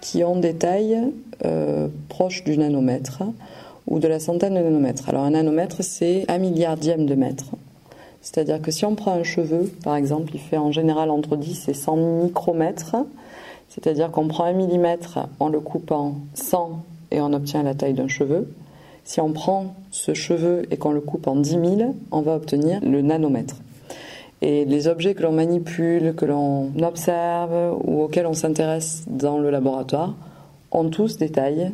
qui 0.00 0.22
ont 0.22 0.38
des 0.38 0.54
tailles 0.54 1.12
euh, 1.44 1.88
proches 2.08 2.44
du 2.44 2.56
nanomètre 2.56 3.22
ou 3.86 3.98
de 3.98 4.08
la 4.08 4.20
centaine 4.20 4.54
de 4.54 4.60
nanomètres. 4.60 5.08
Alors 5.08 5.24
un 5.24 5.30
nanomètre, 5.30 5.82
c'est 5.82 6.24
un 6.28 6.38
milliardième 6.38 7.06
de 7.06 7.14
mètre. 7.14 7.52
C'est-à-dire 8.20 8.62
que 8.62 8.70
si 8.70 8.84
on 8.84 8.94
prend 8.94 9.12
un 9.12 9.24
cheveu, 9.24 9.72
par 9.82 9.96
exemple, 9.96 10.30
il 10.34 10.40
fait 10.40 10.56
en 10.56 10.70
général 10.70 11.10
entre 11.10 11.36
10 11.36 11.68
et 11.68 11.74
100 11.74 11.96
micromètres. 12.24 12.96
C'est-à-dire 13.68 14.10
qu'on 14.10 14.28
prend 14.28 14.44
un 14.44 14.52
millimètre 14.52 15.18
en 15.40 15.48
le 15.48 15.58
coupant 15.58 16.14
100 16.34 16.82
et 17.10 17.20
on 17.20 17.32
obtient 17.32 17.62
la 17.62 17.74
taille 17.74 17.94
d'un 17.94 18.08
cheveu. 18.08 18.48
Si 19.04 19.20
on 19.20 19.32
prend 19.32 19.74
ce 19.90 20.14
cheveu 20.14 20.62
et 20.70 20.76
qu'on 20.76 20.92
le 20.92 21.00
coupe 21.00 21.26
en 21.26 21.36
10 21.36 21.50
000, 21.50 21.94
on 22.12 22.20
va 22.20 22.36
obtenir 22.36 22.80
le 22.82 23.02
nanomètre. 23.02 23.56
Et 24.40 24.64
les 24.64 24.88
objets 24.88 25.14
que 25.14 25.22
l'on 25.22 25.32
manipule, 25.32 26.14
que 26.14 26.24
l'on 26.24 26.70
observe 26.82 27.76
ou 27.84 28.02
auxquels 28.02 28.26
on 28.26 28.34
s'intéresse 28.34 29.04
dans 29.08 29.38
le 29.38 29.50
laboratoire 29.50 30.14
ont 30.70 30.88
tous 30.88 31.16
des 31.16 31.30
tailles 31.30 31.72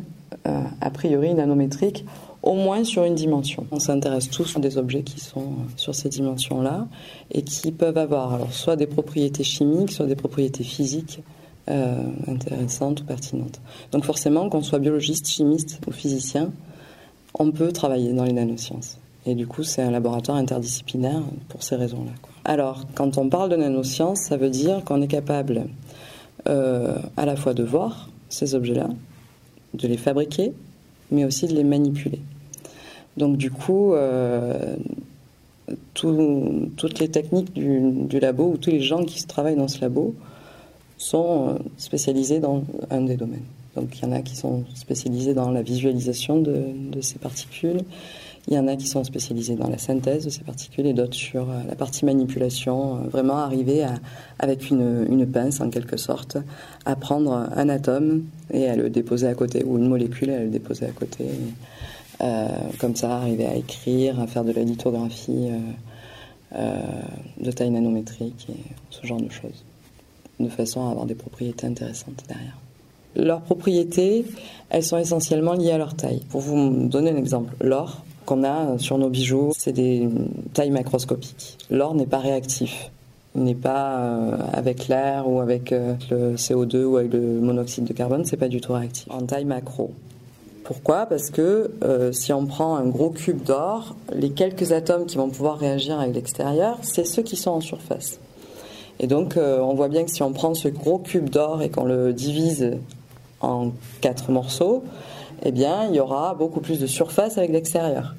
a 0.81 0.89
priori 0.89 1.33
nanométriques, 1.33 2.05
au 2.43 2.53
moins 2.53 2.83
sur 2.83 3.03
une 3.03 3.15
dimension. 3.15 3.65
On 3.71 3.79
s'intéresse 3.79 4.29
tous 4.29 4.55
à 4.55 4.59
des 4.59 4.77
objets 4.77 5.03
qui 5.03 5.19
sont 5.19 5.41
euh, 5.41 5.71
sur 5.75 5.93
ces 5.95 6.09
dimensions-là 6.09 6.87
et 7.31 7.41
qui 7.41 7.71
peuvent 7.71 7.97
avoir 7.97 8.33
alors 8.33 8.53
soit 8.53 8.75
des 8.75 8.87
propriétés 8.87 9.43
chimiques, 9.43 9.91
soit 9.91 10.05
des 10.05 10.15
propriétés 10.15 10.63
physiques 10.63 11.21
euh, 11.69 12.03
intéressantes 12.27 13.01
ou 13.01 13.03
pertinentes. 13.03 13.59
Donc 13.91 14.05
forcément, 14.05 14.49
qu'on 14.49 14.61
soit 14.61 14.79
biologiste, 14.79 15.27
chimiste 15.27 15.81
ou 15.87 15.91
physicien, 15.91 16.51
on 17.37 17.51
peut 17.51 17.71
travailler 17.71 18.13
dans 18.13 18.23
les 18.23 18.33
nanosciences. 18.33 18.97
Et 19.25 19.35
du 19.35 19.45
coup, 19.45 19.63
c'est 19.63 19.81
un 19.81 19.91
laboratoire 19.91 20.37
interdisciplinaire 20.37 21.21
pour 21.49 21.61
ces 21.61 21.75
raisons-là. 21.75 22.11
Alors, 22.45 22.85
quand 22.95 23.17
on 23.17 23.29
parle 23.29 23.49
de 23.49 23.57
nanosciences, 23.57 24.21
ça 24.21 24.37
veut 24.37 24.49
dire 24.49 24.83
qu'on 24.85 25.01
est 25.01 25.07
capable 25.07 25.65
à 26.45 27.25
la 27.25 27.35
fois 27.35 27.53
de 27.53 27.63
voir 27.63 28.09
ces 28.29 28.55
objets-là, 28.55 28.87
de 29.73 29.87
les 29.87 29.97
fabriquer, 29.97 30.53
mais 31.11 31.25
aussi 31.25 31.47
de 31.47 31.55
les 31.55 31.63
manipuler. 31.63 32.19
Donc 33.17 33.37
du 33.37 33.51
coup, 33.51 33.93
euh, 33.93 34.75
toutes 35.93 36.99
les 36.99 37.09
techniques 37.09 37.53
du, 37.53 38.19
labo 38.19 38.53
ou 38.53 38.57
tous 38.57 38.69
les 38.69 38.81
gens 38.81 39.03
qui 39.03 39.23
travaillent 39.25 39.55
dans 39.55 39.67
ce 39.67 39.81
labo 39.81 40.15
sont 40.97 41.49
euh, 41.49 41.53
spécialisés 41.77 42.39
dans 42.39 42.63
un 42.89 43.01
des 43.01 43.15
domaines. 43.15 43.45
Donc 43.75 43.97
il 43.97 44.03
y 44.03 44.05
en 44.05 44.11
a 44.11 44.21
qui 44.21 44.35
sont 44.35 44.63
spécialisés 44.75 45.33
dans 45.33 45.51
la 45.51 45.61
visualisation 45.61 46.41
de 46.41 47.01
ces 47.01 47.19
particules, 47.19 47.81
il 48.49 48.55
y 48.55 48.57
en 48.57 48.67
a 48.67 48.75
qui 48.75 48.87
sont 48.87 49.03
spécialisés 49.03 49.55
dans 49.55 49.69
la 49.69 49.77
synthèse 49.77 50.25
de 50.25 50.31
ces 50.31 50.41
particules 50.41 50.87
et 50.87 50.93
d'autres 50.93 51.13
sur 51.13 51.43
euh, 51.43 51.61
la 51.67 51.75
partie 51.75 52.03
manipulation, 52.03 52.95
euh, 52.95 53.07
vraiment 53.07 53.37
arriver 53.37 53.83
à, 53.83 53.93
avec 54.39 54.71
une, 54.71 55.05
une, 55.07 55.27
pince 55.27 55.61
en 55.61 55.69
quelque 55.69 55.97
sorte, 55.97 56.37
à 56.85 56.95
prendre 56.95 57.31
un 57.31 57.69
atome 57.69 58.23
et 58.51 58.67
à 58.67 58.75
le 58.75 58.89
déposer 58.89 59.27
à 59.27 59.35
côté, 59.35 59.63
ou 59.63 59.77
une 59.77 59.87
molécule 59.87 60.31
et 60.31 60.35
à 60.35 60.39
le 60.39 60.49
déposer 60.49 60.87
à 60.87 60.91
côté. 60.91 61.25
Euh, 62.21 62.47
comme 62.79 62.95
ça, 62.95 63.17
arriver 63.17 63.45
à 63.45 63.55
écrire, 63.55 64.19
à 64.19 64.25
faire 64.25 64.43
de 64.43 64.51
la 64.51 64.63
lithographie 64.63 65.49
de 66.51 67.51
taille 67.51 67.69
nanométrique 67.69 68.47
et 68.49 68.73
ce 68.89 69.05
genre 69.05 69.21
de 69.21 69.29
choses, 69.29 69.63
de 70.39 70.49
façon 70.49 70.87
à 70.87 70.89
avoir 70.89 71.05
des 71.05 71.13
propriétés 71.13 71.67
intéressantes 71.67 72.23
derrière. 72.27 72.57
Leurs 73.15 73.41
propriétés, 73.41 74.25
elles 74.69 74.83
sont 74.83 74.97
essentiellement 74.97 75.53
liées 75.53 75.71
à 75.71 75.77
leur 75.77 75.95
taille. 75.95 76.23
Pour 76.29 76.41
vous 76.41 76.87
donner 76.87 77.11
un 77.11 77.17
exemple, 77.17 77.53
l'or, 77.61 78.03
qu'on 78.29 78.43
a 78.43 78.77
sur 78.77 78.99
nos 78.99 79.09
bijoux, 79.09 79.53
c'est 79.57 79.71
des 79.71 80.07
tailles 80.53 80.69
macroscopiques. 80.69 81.57
L'or 81.71 81.95
n'est 81.95 82.05
pas 82.05 82.19
réactif. 82.19 82.91
N'est 83.33 83.55
pas 83.55 83.97
euh, 83.97 84.37
avec 84.53 84.87
l'air 84.87 85.27
ou 85.27 85.39
avec 85.39 85.71
euh, 85.71 85.95
le 86.11 86.35
CO2 86.35 86.83
ou 86.83 86.97
avec 86.97 87.13
le 87.13 87.19
monoxyde 87.19 87.85
de 87.85 87.93
carbone, 87.93 88.25
c'est 88.25 88.37
pas 88.37 88.47
du 88.47 88.61
tout 88.61 88.73
réactif. 88.73 89.07
En 89.09 89.21
taille 89.21 89.45
macro. 89.45 89.91
Pourquoi? 90.63 91.07
Parce 91.07 91.31
que 91.31 91.71
euh, 91.83 92.11
si 92.11 92.31
on 92.31 92.45
prend 92.45 92.75
un 92.75 92.85
gros 92.85 93.09
cube 93.09 93.43
d'or, 93.43 93.95
les 94.13 94.29
quelques 94.29 94.73
atomes 94.73 95.05
qui 95.07 95.17
vont 95.17 95.29
pouvoir 95.29 95.57
réagir 95.57 95.99
avec 95.99 96.13
l'extérieur, 96.13 96.77
c'est 96.83 97.05
ceux 97.05 97.23
qui 97.23 97.35
sont 97.35 97.51
en 97.51 97.61
surface. 97.61 98.19
Et 98.99 99.07
donc, 99.07 99.37
on 99.37 99.73
voit 99.75 99.87
bien 99.87 100.03
que 100.03 100.11
si 100.11 100.23
on 100.23 100.33
prend 100.33 100.53
ce 100.53 100.67
gros 100.67 100.97
cube 100.97 101.29
d'or 101.29 101.61
et 101.61 101.69
qu'on 101.69 101.85
le 101.85 102.11
divise 102.11 102.73
en 103.39 103.71
quatre 104.01 104.29
morceaux, 104.29 104.83
eh 105.43 105.51
bien, 105.51 105.87
il 105.89 105.95
y 105.95 105.99
aura 105.99 106.33
beaucoup 106.33 106.59
plus 106.59 106.79
de 106.79 106.87
surface 106.87 107.37
avec 107.37 107.51
l'extérieur. 107.51 108.15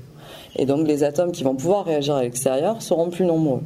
Et 0.56 0.66
donc, 0.66 0.86
les 0.86 1.04
atomes 1.04 1.32
qui 1.32 1.44
vont 1.44 1.54
pouvoir 1.54 1.84
réagir 1.84 2.14
à 2.14 2.22
l'extérieur 2.22 2.82
seront 2.82 3.10
plus 3.10 3.24
nombreux. 3.24 3.62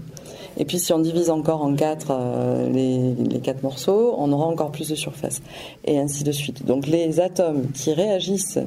Et 0.56 0.64
puis, 0.64 0.78
si 0.78 0.92
on 0.92 0.98
divise 0.98 1.30
encore 1.30 1.62
en 1.62 1.74
quatre 1.74 2.08
euh, 2.10 2.68
les, 2.70 3.40
quatre 3.40 3.62
morceaux, 3.62 4.14
on 4.18 4.30
aura 4.32 4.46
encore 4.46 4.70
plus 4.70 4.88
de 4.88 4.94
surface. 4.94 5.42
Et 5.84 5.98
ainsi 5.98 6.24
de 6.24 6.32
suite. 6.32 6.64
Donc, 6.64 6.86
les 6.86 7.20
atomes 7.20 7.70
qui 7.72 7.92
réagissent 7.92 8.58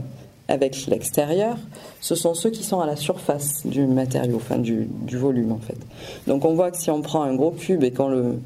avec 0.48 0.88
l'extérieur, 0.88 1.58
ce 2.02 2.16
sont 2.16 2.34
ceux 2.34 2.50
qui 2.50 2.64
sont 2.64 2.80
à 2.80 2.86
la 2.86 2.96
surface 2.96 3.66
du 3.66 3.86
matériau, 3.86 4.38
enfin 4.38 4.58
du, 4.58 4.88
du, 5.06 5.18
volume 5.18 5.52
en 5.52 5.60
fait. 5.60 5.78
Donc 6.26 6.46
on 6.46 6.54
voit 6.54 6.72
que 6.72 6.78
si 6.78 6.90
on 6.90 7.02
prend 7.02 7.24
un 7.24 7.36
gros 7.36 7.52
cube 7.52 7.84
et 7.84 7.92
qu'on 7.92 8.08
le 8.08 8.40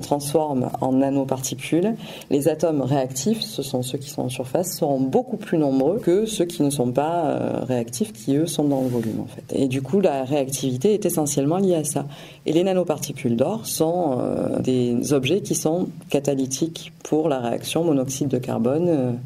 transforme 0.00 0.70
en 0.80 0.92
nanoparticules, 0.92 1.94
les 2.30 2.48
atomes 2.48 2.82
réactifs, 2.82 3.40
ce 3.40 3.62
sont 3.62 3.82
ceux 3.82 3.98
qui 3.98 4.10
sont 4.10 4.22
en 4.22 4.28
surface, 4.28 4.76
seront 4.76 5.00
beaucoup 5.00 5.36
plus 5.36 5.58
nombreux 5.58 5.98
que 5.98 6.26
ceux 6.26 6.44
qui 6.44 6.62
ne 6.62 6.70
sont 6.70 6.92
pas 6.92 7.26
euh, 7.26 7.64
réactifs, 7.64 8.12
qui 8.12 8.36
eux 8.36 8.46
sont 8.46 8.64
dans 8.64 8.82
le 8.82 8.88
volume 8.88 9.20
en 9.20 9.26
fait. 9.26 9.44
Et 9.54 9.68
du 9.68 9.82
coup, 9.82 10.00
la 10.00 10.24
réactivité 10.24 10.94
est 10.94 11.06
essentiellement 11.06 11.58
liée 11.58 11.74
à 11.74 11.84
ça. 11.84 12.06
Et 12.46 12.52
les 12.52 12.64
nanoparticules 12.64 13.36
d'or 13.36 13.66
sont 13.66 14.18
euh, 14.20 14.58
des 14.60 15.12
objets 15.12 15.40
qui 15.40 15.54
sont 15.54 15.88
catalytiques 16.08 16.92
pour 17.02 17.28
la 17.28 17.40
réaction 17.40 17.84
monoxyde 17.84 18.28
de 18.28 18.38
carbone. 18.38 19.18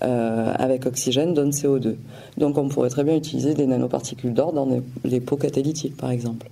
avec 0.00 0.84
oxygène 0.84 1.32
donne 1.32 1.52
CO2. 1.52 1.96
Donc 2.36 2.58
on 2.58 2.68
pourrait 2.68 2.90
très 2.90 3.02
bien 3.02 3.16
utiliser 3.16 3.54
des 3.54 3.66
nanoparticules 3.66 4.34
d'or 4.34 4.52
dans 4.52 4.68
les 5.04 5.20
pots 5.20 5.38
catalytiques 5.38 5.96
par 5.96 6.10
exemple. 6.10 6.48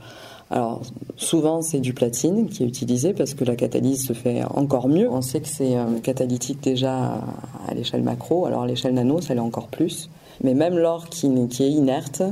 Alors 0.50 0.82
souvent 1.16 1.62
c'est 1.62 1.80
du 1.80 1.94
platine 1.94 2.48
qui 2.48 2.62
est 2.62 2.66
utilisé 2.66 3.12
parce 3.14 3.34
que 3.34 3.44
la 3.44 3.56
catalyse 3.56 4.06
se 4.06 4.12
fait 4.12 4.42
encore 4.44 4.88
mieux. 4.88 5.10
On 5.10 5.22
sait 5.22 5.40
que 5.40 5.48
c'est 5.48 5.76
euh, 5.76 5.98
catalytique 6.02 6.62
déjà 6.62 7.20
à 7.66 7.74
l'échelle 7.74 8.02
macro, 8.02 8.46
alors 8.46 8.62
à 8.62 8.66
l'échelle 8.66 8.94
nano 8.94 9.20
ça 9.20 9.34
l'est 9.34 9.40
encore 9.40 9.68
plus. 9.68 10.10
Mais 10.42 10.54
même 10.54 10.76
l'or 10.76 11.08
qui, 11.08 11.26
est 11.26 11.70
inerte 11.70 12.22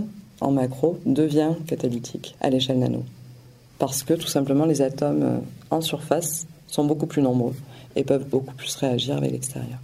en 0.40 0.50
macro 0.50 0.98
devient 1.06 1.52
catalytique 1.66 2.36
à 2.40 2.50
l'échelle 2.50 2.78
nano. 2.78 3.02
Parce 3.78 4.02
que 4.02 4.14
tout 4.14 4.28
simplement 4.28 4.66
les 4.66 4.82
atomes 4.82 5.22
euh, 5.22 5.38
en 5.70 5.80
surface 5.80 6.46
sont 6.66 6.84
beaucoup 6.84 7.06
plus 7.06 7.22
nombreux 7.22 7.54
et 7.96 8.04
peuvent 8.04 8.28
beaucoup 8.28 8.54
plus 8.54 8.74
réagir 8.76 9.16
avec 9.16 9.32
l'extérieur. 9.32 9.78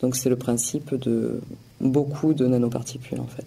Donc 0.00 0.16
c'est 0.16 0.28
le 0.28 0.36
principe 0.36 0.94
de 0.94 1.40
beaucoup 1.80 2.34
de 2.34 2.46
nanoparticules 2.46 3.20
en 3.20 3.26
fait. 3.26 3.46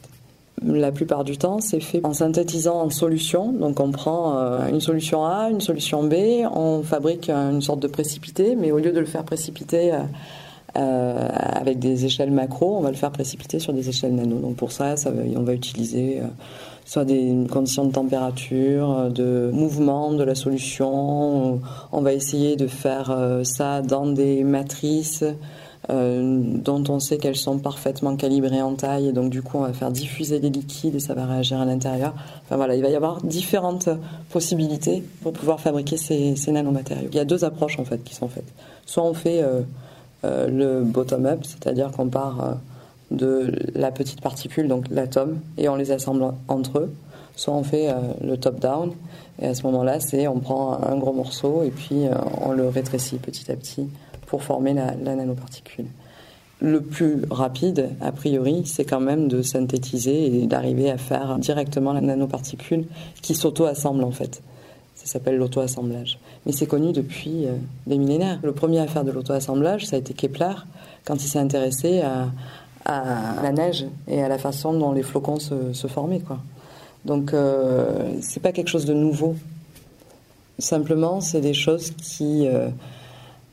La 0.66 0.92
plupart 0.92 1.24
du 1.24 1.38
temps, 1.38 1.60
c'est 1.62 1.80
fait 1.80 2.04
en 2.04 2.14
synthétisant 2.14 2.82
en 2.82 2.90
solution. 2.90 3.52
Donc 3.52 3.80
on 3.80 3.92
prend 3.92 4.38
euh, 4.38 4.68
une 4.68 4.82
solution 4.82 5.24
A, 5.24 5.50
une 5.52 5.62
solution 5.62 6.04
B, 6.04 6.16
on 6.52 6.82
fabrique 6.82 7.30
une 7.30 7.62
sorte 7.62 7.80
de 7.80 7.88
précipité, 7.88 8.56
mais 8.56 8.72
au 8.72 8.80
lieu 8.80 8.92
de 8.92 9.00
le 9.00 9.06
faire 9.06 9.24
précipiter 9.24 9.94
euh, 9.94 10.00
euh, 10.78 11.30
avec 11.32 11.78
des 11.78 12.06
échelles 12.06 12.32
macro, 12.32 12.76
on 12.76 12.82
va 12.82 12.90
le 12.90 12.96
faire 12.96 13.12
précipiter 13.12 13.60
sur 13.60 13.72
des 13.72 13.88
échelles 13.88 14.16
nano. 14.16 14.40
Donc 14.40 14.56
pour 14.56 14.72
ça, 14.72 14.96
on 15.36 15.44
va 15.44 15.54
utiliser 15.54 16.22
soit 16.86 17.06
des 17.06 17.36
conditions 17.52 17.86
de 17.86 17.92
température, 17.92 19.12
de 19.12 19.52
mouvement 19.54 20.12
de 20.14 20.24
la 20.24 20.34
solution. 20.34 21.62
On 21.92 22.02
va 22.02 22.14
essayer 22.14 22.56
de 22.56 22.66
faire 22.66 23.16
ça 23.44 23.84
dans 23.84 24.08
des 24.08 24.44
matrices 24.44 25.24
euh, 25.90 26.42
dont 26.44 26.84
on 26.90 27.00
sait 27.00 27.18
qu'elles 27.18 27.38
sont 27.38 27.60
parfaitement 27.60 28.16
calibrées 28.18 28.62
en 28.62 28.74
taille, 28.74 29.08
et 29.08 29.12
donc 29.14 29.30
du 29.30 29.42
coup 29.42 29.58
on 29.58 29.62
va 29.62 29.74
faire 29.74 29.92
diffuser 29.92 30.40
les 30.40 30.50
liquides 30.50 30.96
et 30.96 31.00
ça 31.00 31.14
va 31.14 31.26
réagir 31.26 31.62
à 31.62 31.66
l'intérieur. 31.66 32.14
Enfin 32.44 32.58
voilà, 32.58 32.76
il 32.76 32.82
va 32.82 32.90
y 32.90 32.96
avoir 32.96 33.24
différentes 33.24 33.88
possibilités 34.30 35.04
pour 35.22 35.32
pouvoir 35.32 35.62
fabriquer 35.62 35.96
ces, 35.96 36.36
nanomatériaux. 36.52 37.08
Il 37.12 37.16
y 37.16 37.20
a 37.20 37.26
deux 37.26 37.46
approches 37.46 37.80
en 37.80 37.86
fait 37.86 38.04
qui 38.04 38.14
sont 38.14 38.28
faites. 38.28 38.52
Soit 38.86 39.04
on 39.04 39.14
fait 39.14 39.42
euh, 39.42 39.62
euh, 40.26 40.48
le 40.48 40.84
bottom-up, 40.84 41.40
c'est-à-dire 41.44 41.92
qu'on 41.92 42.10
part 42.10 42.58
de 43.12 43.54
la 43.74 43.92
petite 43.92 44.20
particule, 44.20 44.68
donc 44.68 44.86
l'atome, 44.92 45.40
et 45.58 45.70
on 45.70 45.76
les 45.76 45.92
assemble 45.92 46.34
entre 46.50 46.80
eux. 46.80 46.94
Soit 47.38 47.54
on 47.54 47.64
fait 47.64 47.94
le 48.22 48.36
top-down, 48.36 48.92
et 49.40 49.46
à 49.46 49.54
ce 49.54 49.62
moment-là, 49.68 50.00
c'est 50.00 50.28
on 50.28 50.40
prend 50.40 50.82
un 50.84 50.98
gros 50.98 51.14
morceau 51.14 51.62
et 51.64 51.70
puis 51.70 52.06
on 52.42 52.52
le 52.52 52.68
rétrécit 52.68 53.18
petit 53.18 53.52
à 53.52 53.56
petit 53.56 53.88
pour 54.28 54.44
former 54.44 54.74
la, 54.74 54.94
nanoparticule. 54.96 55.86
Le 56.60 56.82
plus 56.82 57.22
rapide, 57.32 57.90
a 58.02 58.12
priori, 58.12 58.64
c'est 58.66 58.86
quand 58.86 59.00
même 59.00 59.28
de 59.28 59.42
synthétiser 59.42 60.44
et 60.44 60.48
d'arriver 60.48 60.92
à 60.92 60.98
faire 60.98 61.38
directement 61.40 61.94
la 61.94 62.02
nanoparticule 62.02 62.86
qui 63.22 63.36
s'auto-assemble 63.36 64.04
en 64.04 64.12
fait. 64.12 64.42
Ça 64.96 65.06
s'appelle 65.06 65.38
l'auto-assemblage. 65.38 66.20
Mais 66.46 66.52
c'est 66.52 66.66
connu 66.66 66.92
depuis 66.92 67.46
euh, 67.46 67.54
des 67.86 67.98
millénaires. 67.98 68.40
Le 68.44 68.52
premier 68.52 68.80
à 68.80 68.88
faire 68.88 69.04
de 69.04 69.12
l'auto-assemblage, 69.12 69.86
ça 69.86 69.96
a 69.96 70.00
été 70.00 70.14
Kepler, 70.14 70.56
quand 71.06 71.16
il 71.24 71.28
s'est 71.28 71.40
intéressé 71.40 72.02
à, 72.02 72.30
la 73.44 73.52
neige 73.52 73.86
et 74.08 74.24
à 74.24 74.30
la 74.30 74.38
façon 74.38 74.74
dont 74.74 74.94
les 74.94 75.04
flocons 75.04 75.40
se, 75.40 75.88
formaient. 75.88 76.22
Quoi. 76.22 76.40
Donc, 77.04 77.34
euh, 77.34 78.14
c'est 78.22 78.40
pas 78.40 78.54
quelque 78.54 78.70
chose 78.70 78.86
de 78.86 78.94
nouveau. 78.94 79.36
Simplement, 80.58 81.22
c'est 81.22 81.42
des 81.42 81.54
choses 81.54 81.92
qui. 81.92 82.48
Euh, 82.48 82.70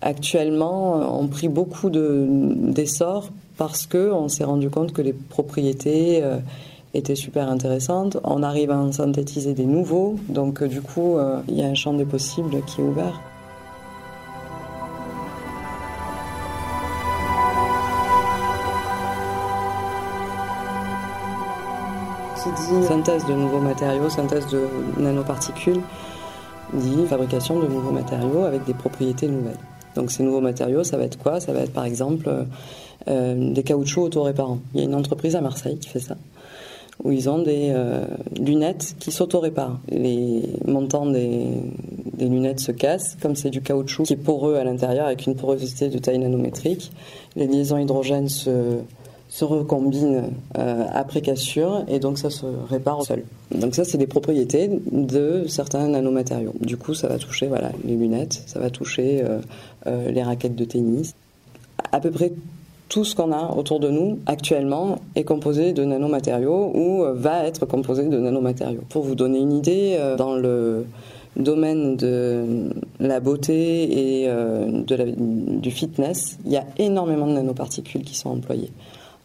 actuellement 0.04 1.00
euh, 1.00 1.04
ont 1.06 1.26
pris 1.26 1.48
beaucoup 1.48 1.90
d'essor 1.90 3.30
parce 3.56 3.86
qu'on 3.86 4.28
s'est 4.28 4.44
rendu 4.44 4.70
compte 4.70 4.92
que 4.92 5.02
les 5.02 5.12
propriétés 5.12 6.22
euh, 6.22 6.38
étaient 6.92 7.14
super 7.16 7.48
intéressantes. 7.48 8.18
On 8.22 8.42
arrive 8.42 8.70
à 8.70 8.78
en 8.78 8.92
synthétiser 8.92 9.54
des 9.54 9.64
nouveaux, 9.64 10.16
donc 10.28 10.62
euh, 10.62 10.68
du 10.68 10.82
coup, 10.82 11.16
il 11.48 11.58
y 11.58 11.62
a 11.62 11.66
un 11.66 11.74
champ 11.74 11.94
des 11.94 12.04
possibles 12.04 12.62
qui 12.66 12.80
est 12.80 12.84
ouvert. 12.84 13.20
Synthèse 22.88 23.24
de 23.26 23.32
nouveaux 23.32 23.60
matériaux, 23.60 24.08
synthèse 24.10 24.46
de 24.48 24.68
nanoparticules, 24.98 25.80
dit 26.72 27.06
fabrication 27.06 27.58
de 27.58 27.66
nouveaux 27.66 27.90
matériaux 27.90 28.44
avec 28.44 28.64
des 28.64 28.74
propriétés 28.74 29.28
nouvelles. 29.28 29.56
Donc 29.94 30.10
ces 30.10 30.22
nouveaux 30.22 30.40
matériaux, 30.40 30.84
ça 30.84 30.96
va 30.96 31.04
être 31.04 31.18
quoi? 31.18 31.40
Ça 31.40 31.52
va 31.52 31.60
être 31.60 31.72
par 31.72 31.84
exemple 31.84 32.28
euh, 33.08 33.52
des 33.52 33.62
caoutchoucs 33.62 34.04
auto-réparants. 34.04 34.60
Il 34.74 34.80
y 34.80 34.82
a 34.82 34.86
une 34.86 34.94
entreprise 34.94 35.36
à 35.36 35.40
Marseille 35.40 35.78
qui 35.78 35.88
fait 35.88 36.00
ça, 36.00 36.16
où 37.02 37.12
ils 37.12 37.28
ont 37.28 37.42
des 37.42 37.70
euh, 37.70 38.06
lunettes 38.38 38.96
qui 38.98 39.12
s'auto-réparent. 39.12 39.78
Les 39.90 40.42
montants 40.66 41.06
des, 41.06 41.48
lunettes 42.18 42.60
se 42.60 42.72
cassent, 42.72 43.16
comme 43.20 43.36
c'est 43.36 43.50
du 43.50 43.60
caoutchouc 43.60 44.04
qui 44.04 44.14
est 44.14 44.16
poreux 44.16 44.56
à 44.56 44.64
l'intérieur 44.64 45.06
avec 45.06 45.26
une 45.26 45.34
porosité 45.34 45.88
de 45.88 45.98
taille 45.98 46.18
nanométrique. 46.18 46.92
Les 47.36 47.46
liaisons 47.46 47.76
hydrogènes 47.76 48.28
se 48.28 48.78
se 49.34 49.44
recombinent 49.44 50.30
euh, 50.58 50.84
après 50.92 51.20
cassure 51.20 51.84
et 51.88 51.98
donc 51.98 52.18
ça 52.18 52.30
se 52.30 52.46
répare 52.70 53.02
seul. 53.02 53.24
Donc 53.50 53.74
ça 53.74 53.84
c'est 53.84 53.98
des 53.98 54.06
propriétés 54.06 54.70
de 54.92 55.46
certains 55.48 55.88
nanomatériaux. 55.88 56.54
Du 56.60 56.76
coup 56.76 56.94
ça 56.94 57.08
va 57.08 57.18
toucher 57.18 57.48
voilà 57.48 57.72
les 57.84 57.96
lunettes, 57.96 58.44
ça 58.46 58.60
va 58.60 58.70
toucher 58.70 59.24
euh, 59.24 59.40
euh, 59.88 60.12
les 60.12 60.22
raquettes 60.22 60.54
de 60.54 60.64
tennis. 60.64 61.16
À 61.90 61.98
peu 61.98 62.12
près 62.12 62.30
tout 62.88 63.04
ce 63.04 63.16
qu'on 63.16 63.32
a 63.32 63.52
autour 63.56 63.80
de 63.80 63.90
nous 63.90 64.20
actuellement 64.26 65.00
est 65.16 65.24
composé 65.24 65.72
de 65.72 65.84
nanomatériaux 65.84 66.70
ou 66.72 67.04
va 67.14 67.44
être 67.44 67.66
composé 67.66 68.04
de 68.04 68.16
nanomatériaux. 68.20 68.84
Pour 68.88 69.02
vous 69.02 69.16
donner 69.16 69.40
une 69.40 69.52
idée, 69.52 69.98
dans 70.16 70.36
le 70.36 70.86
domaine 71.34 71.96
de 71.96 72.70
la 73.00 73.18
beauté 73.18 74.22
et 74.22 74.28
de 74.28 75.58
du 75.58 75.70
fitness, 75.72 76.38
il 76.44 76.52
y 76.52 76.56
a 76.56 76.66
énormément 76.78 77.26
de 77.26 77.32
nanoparticules 77.32 78.04
qui 78.04 78.14
sont 78.14 78.30
employées. 78.30 78.70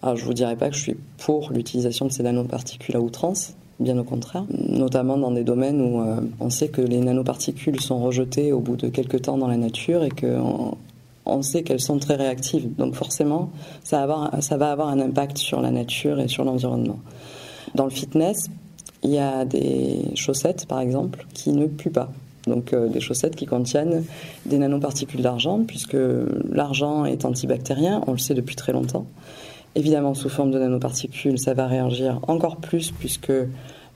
Alors 0.02 0.16
je 0.16 0.24
vous 0.24 0.34
dirais 0.34 0.56
pas 0.56 0.70
que 0.70 0.76
je 0.76 0.82
suis 0.82 0.98
pour 1.18 1.52
l'utilisation 1.52 2.06
de 2.06 2.12
ces 2.12 2.24
nanoparticules 2.24 2.96
à 2.96 3.02
outrance, 3.02 3.54
bien 3.80 3.98
au 3.98 4.04
contraire, 4.04 4.46
notamment 4.50 5.18
dans 5.18 5.32
des 5.32 5.44
domaines 5.44 5.82
où 5.82 6.02
euh, 6.02 6.22
on 6.40 6.50
sait 6.50 6.70
que 6.70 6.82
les 6.82 7.00
nanoparticules 7.00 7.82
sont 7.82 8.00
rejetées 8.00 8.54
au 8.54 8.60
bout 8.60 8.78
de 8.78 8.88
quelques 8.88 9.24
temps 9.24 9.38
dans 9.38 9.48
la 9.48 9.58
nature 9.58 10.04
et 10.04 10.10
qu'on 10.10 10.78
on 11.26 11.42
sait 11.42 11.64
qu'elles 11.64 11.82
sont 11.82 12.00
très 12.00 12.16
réactives. 12.16 12.74
Donc 12.78 12.96
forcément, 12.96 13.52
ça 13.84 13.98
va, 13.98 14.04
avoir, 14.04 14.44
ça 14.44 14.58
va 14.58 14.72
avoir 14.72 14.88
un 14.88 15.00
impact 15.00 15.38
sur 15.38 15.62
la 15.62 15.72
nature 15.72 16.20
et 16.20 16.30
sur 16.30 16.46
l'environnement. 16.46 17.00
Dans 17.76 17.84
le 17.84 17.92
fitness, 17.92 18.50
il 19.04 19.12
y 19.12 19.20
a 19.20 19.46
des 19.46 20.06
chaussettes, 20.16 20.66
par 20.66 20.80
exemple, 20.80 21.26
qui 21.34 21.52
ne 21.52 21.68
puent 21.68 21.92
pas. 21.92 22.10
Donc 22.48 22.74
euh, 22.74 22.88
des 22.88 23.02
chaussettes 23.02 23.36
qui 23.36 23.46
contiennent 23.46 24.06
des 24.46 24.58
nanoparticules 24.58 25.22
d'argent, 25.22 25.64
puisque 25.68 25.98
l'argent 26.50 27.06
est 27.06 27.26
antibactérien, 27.26 28.02
on 28.08 28.14
le 28.14 28.18
sait 28.18 28.34
depuis 28.34 28.56
très 28.56 28.72
longtemps. 28.72 29.06
Évidemment, 29.76 30.14
sous 30.14 30.30
forme 30.30 30.52
de 30.52 30.60
nanoparticules, 30.60 31.38
ça 31.38 31.54
va 31.54 31.68
réagir 31.68 32.20
encore 32.28 32.58
plus 32.58 32.92
puisque 32.92 33.32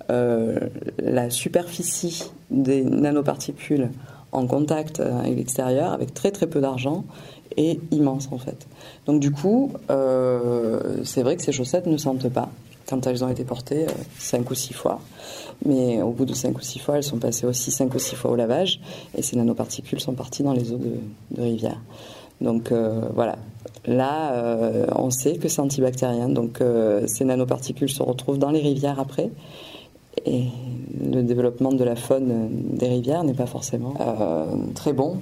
euh, 0.10 0.60
la 1.00 1.30
superficie 1.30 2.25
des 2.51 2.84
nanoparticules 2.84 3.89
en 4.32 4.48
contact 4.48 5.00
avec 5.00 5.36
l'extérieur, 5.36 5.94
avec 5.94 6.13
très 6.13 6.32
très 6.32 6.48
peu 6.48 6.60
d'argent, 6.60 7.06
est 7.56 7.80
immense 7.92 8.30
en 8.32 8.38
fait. 8.38 8.68
Donc 9.06 9.20
du 9.20 9.32
coup, 9.32 9.72
euh, 9.89 11.03
c'est 11.03 11.24
vrai 11.24 11.36
que 11.36 11.44
ces 11.44 11.51
chaussettes 11.51 11.88
ne 11.88 11.98
sentent 11.98 12.30
pas 12.30 12.50
quand 12.89 13.08
elles 13.08 13.24
ont 13.24 13.30
été 13.30 13.44
portées 13.44 13.86
5 14.20 14.42
euh, 14.42 14.51
ou 14.51 14.56
6 14.56 14.74
fois. 14.74 15.00
Mais 15.65 16.01
au 16.01 16.12
bout 16.12 16.25
de 16.25 16.34
5 16.34 16.58
ou 16.58 16.62
6 16.62 16.80
fois, 16.80 16.98
elles 16.98 17.03
sont 17.03 17.18
passées 17.18 17.46
aussi 17.46 17.72
5 17.72 17.94
ou 17.94 18.00
6 18.00 18.15
fois 18.15 18.32
au 18.32 18.36
lavage 18.36 18.82
et 19.15 19.22
ces 19.22 19.38
nanoparticules 19.38 20.00
sont 20.00 20.13
parties 20.13 20.44
dans 20.44 20.53
les 20.53 20.72
eaux 20.72 20.77
de, 20.77 20.96
de 21.32 21.42
rivière. 21.42 21.80
Donc 22.42 22.74
voilà, 23.13 23.38
Là, 23.86 24.34
euh, 24.34 24.86
on 24.96 25.10
sait 25.10 25.36
que 25.36 25.50
c'est 25.50 25.60
antibactérien, 25.60 26.30
donc 26.30 26.62
euh, 26.62 27.06
ces 27.08 27.25
nanoparticules 27.25 27.90
se 27.90 28.02
retrouvent 28.02 28.38
dans 28.38 28.52
les 28.52 28.62
rivières 28.62 29.00
après. 29.00 29.30
Et 30.25 30.46
le 31.04 31.22
développement 31.24 31.72
de 31.72 31.84
la 31.84 31.96
faune 31.96 32.50
des 32.75 32.88
rivières 32.88 33.24
n'est 33.24 33.34
pas 33.34 33.48
forcément 33.48 33.96
euh, 34.00 34.46
très 34.75 34.94
bon 34.94 35.18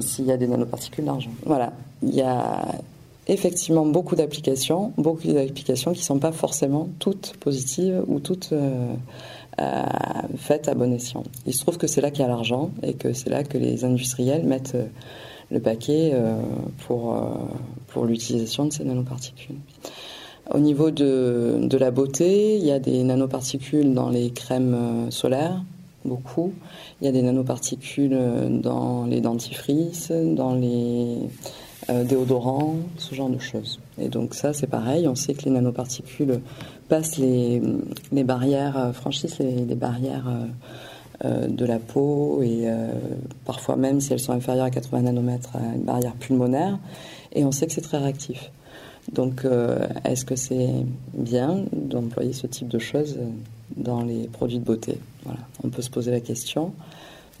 s'il 0.00 0.26
y 0.26 0.32
a 0.32 0.36
des 0.36 0.48
nanoparticules 0.48 1.04
d'argent. 1.04 1.30
Voilà, 1.46 1.72
il 2.02 2.14
y 2.14 2.22
a 2.22 2.60
effectivement 3.28 3.86
beaucoup 3.86 4.16
d'applications, 4.16 4.92
beaucoup 4.98 5.28
d'applications 5.28 5.92
qui 5.92 6.00
ne 6.00 6.04
sont 6.04 6.18
pas 6.18 6.32
forcément 6.32 6.88
toutes 6.98 7.34
positives 7.38 8.02
ou 8.08 8.18
toutes 8.18 8.52
faites 10.36 10.68
à 10.68 10.74
bon 10.74 10.92
escient. 10.92 11.22
Il 11.46 11.54
se 11.54 11.60
trouve 11.60 11.78
que 11.78 11.86
c'est 11.86 12.00
là 12.00 12.10
qu'il 12.10 12.22
y 12.22 12.24
a 12.24 12.28
l'argent 12.28 12.70
et 12.82 12.94
que 12.94 13.12
c'est 13.12 13.30
là 13.30 13.44
que 13.44 13.58
les 13.58 13.84
industriels 13.84 14.44
mettent 14.44 14.76
le 15.50 15.60
paquet 15.60 16.12
pour, 16.86 17.16
pour 17.88 18.06
l'utilisation 18.06 18.66
de 18.66 18.72
ces 18.72 18.84
nanoparticules. 18.84 19.56
Au 20.50 20.58
niveau 20.58 20.90
de, 20.90 21.58
de, 21.62 21.76
la 21.76 21.90
beauté, 21.90 22.56
il 22.56 22.64
y 22.64 22.70
a 22.70 22.78
des 22.78 23.02
nanoparticules 23.04 23.94
dans 23.94 24.08
les 24.08 24.30
crèmes 24.30 25.10
solaires, 25.10 25.62
beaucoup. 26.04 26.52
Il 27.00 27.04
y 27.04 27.08
a 27.08 27.12
des 27.12 27.22
nanoparticules 27.22 28.18
dans 28.60 29.06
les 29.06 29.20
dentifrices, 29.20 30.10
dans 30.10 30.54
les 30.54 31.18
euh, 31.90 32.04
déodorants, 32.04 32.76
ce 32.96 33.12
genre 33.12 33.28
de 33.28 33.40
choses. 33.40 33.80
Et 33.98 34.08
donc 34.08 34.34
ça, 34.34 34.52
c'est 34.52 34.68
pareil. 34.68 35.08
On 35.08 35.16
sait 35.16 35.34
que 35.34 35.44
les 35.46 35.50
nanoparticules 35.50 36.40
passent 36.88 37.18
les, 37.18 37.60
les 38.12 38.22
barrières, 38.22 38.78
euh, 38.78 38.92
franchissent 38.92 39.40
les, 39.40 39.74
barrières 39.74 40.28
euh, 40.28 40.46
de 41.24 41.64
la 41.64 41.78
peau 41.78 42.42
et 42.42 42.66
parfois 43.44 43.76
même 43.76 44.00
si 44.00 44.12
elles 44.12 44.20
sont 44.20 44.32
inférieures 44.32 44.64
à 44.64 44.70
80 44.70 45.02
nanomètres, 45.02 45.50
à 45.54 45.74
une 45.74 45.82
barrière 45.82 46.14
pulmonaire. 46.14 46.78
Et 47.32 47.44
on 47.44 47.52
sait 47.52 47.66
que 47.66 47.72
c'est 47.72 47.80
très 47.80 47.98
réactif. 47.98 48.50
Donc, 49.12 49.46
est-ce 50.04 50.24
que 50.24 50.36
c'est 50.36 50.70
bien 51.14 51.64
d'employer 51.72 52.32
ce 52.32 52.46
type 52.46 52.68
de 52.68 52.78
choses 52.78 53.18
dans 53.76 54.02
les 54.02 54.26
produits 54.28 54.58
de 54.58 54.64
beauté? 54.64 54.98
Voilà. 55.24 55.40
On 55.62 55.68
peut 55.68 55.82
se 55.82 55.90
poser 55.90 56.10
la 56.10 56.20
question. 56.20 56.72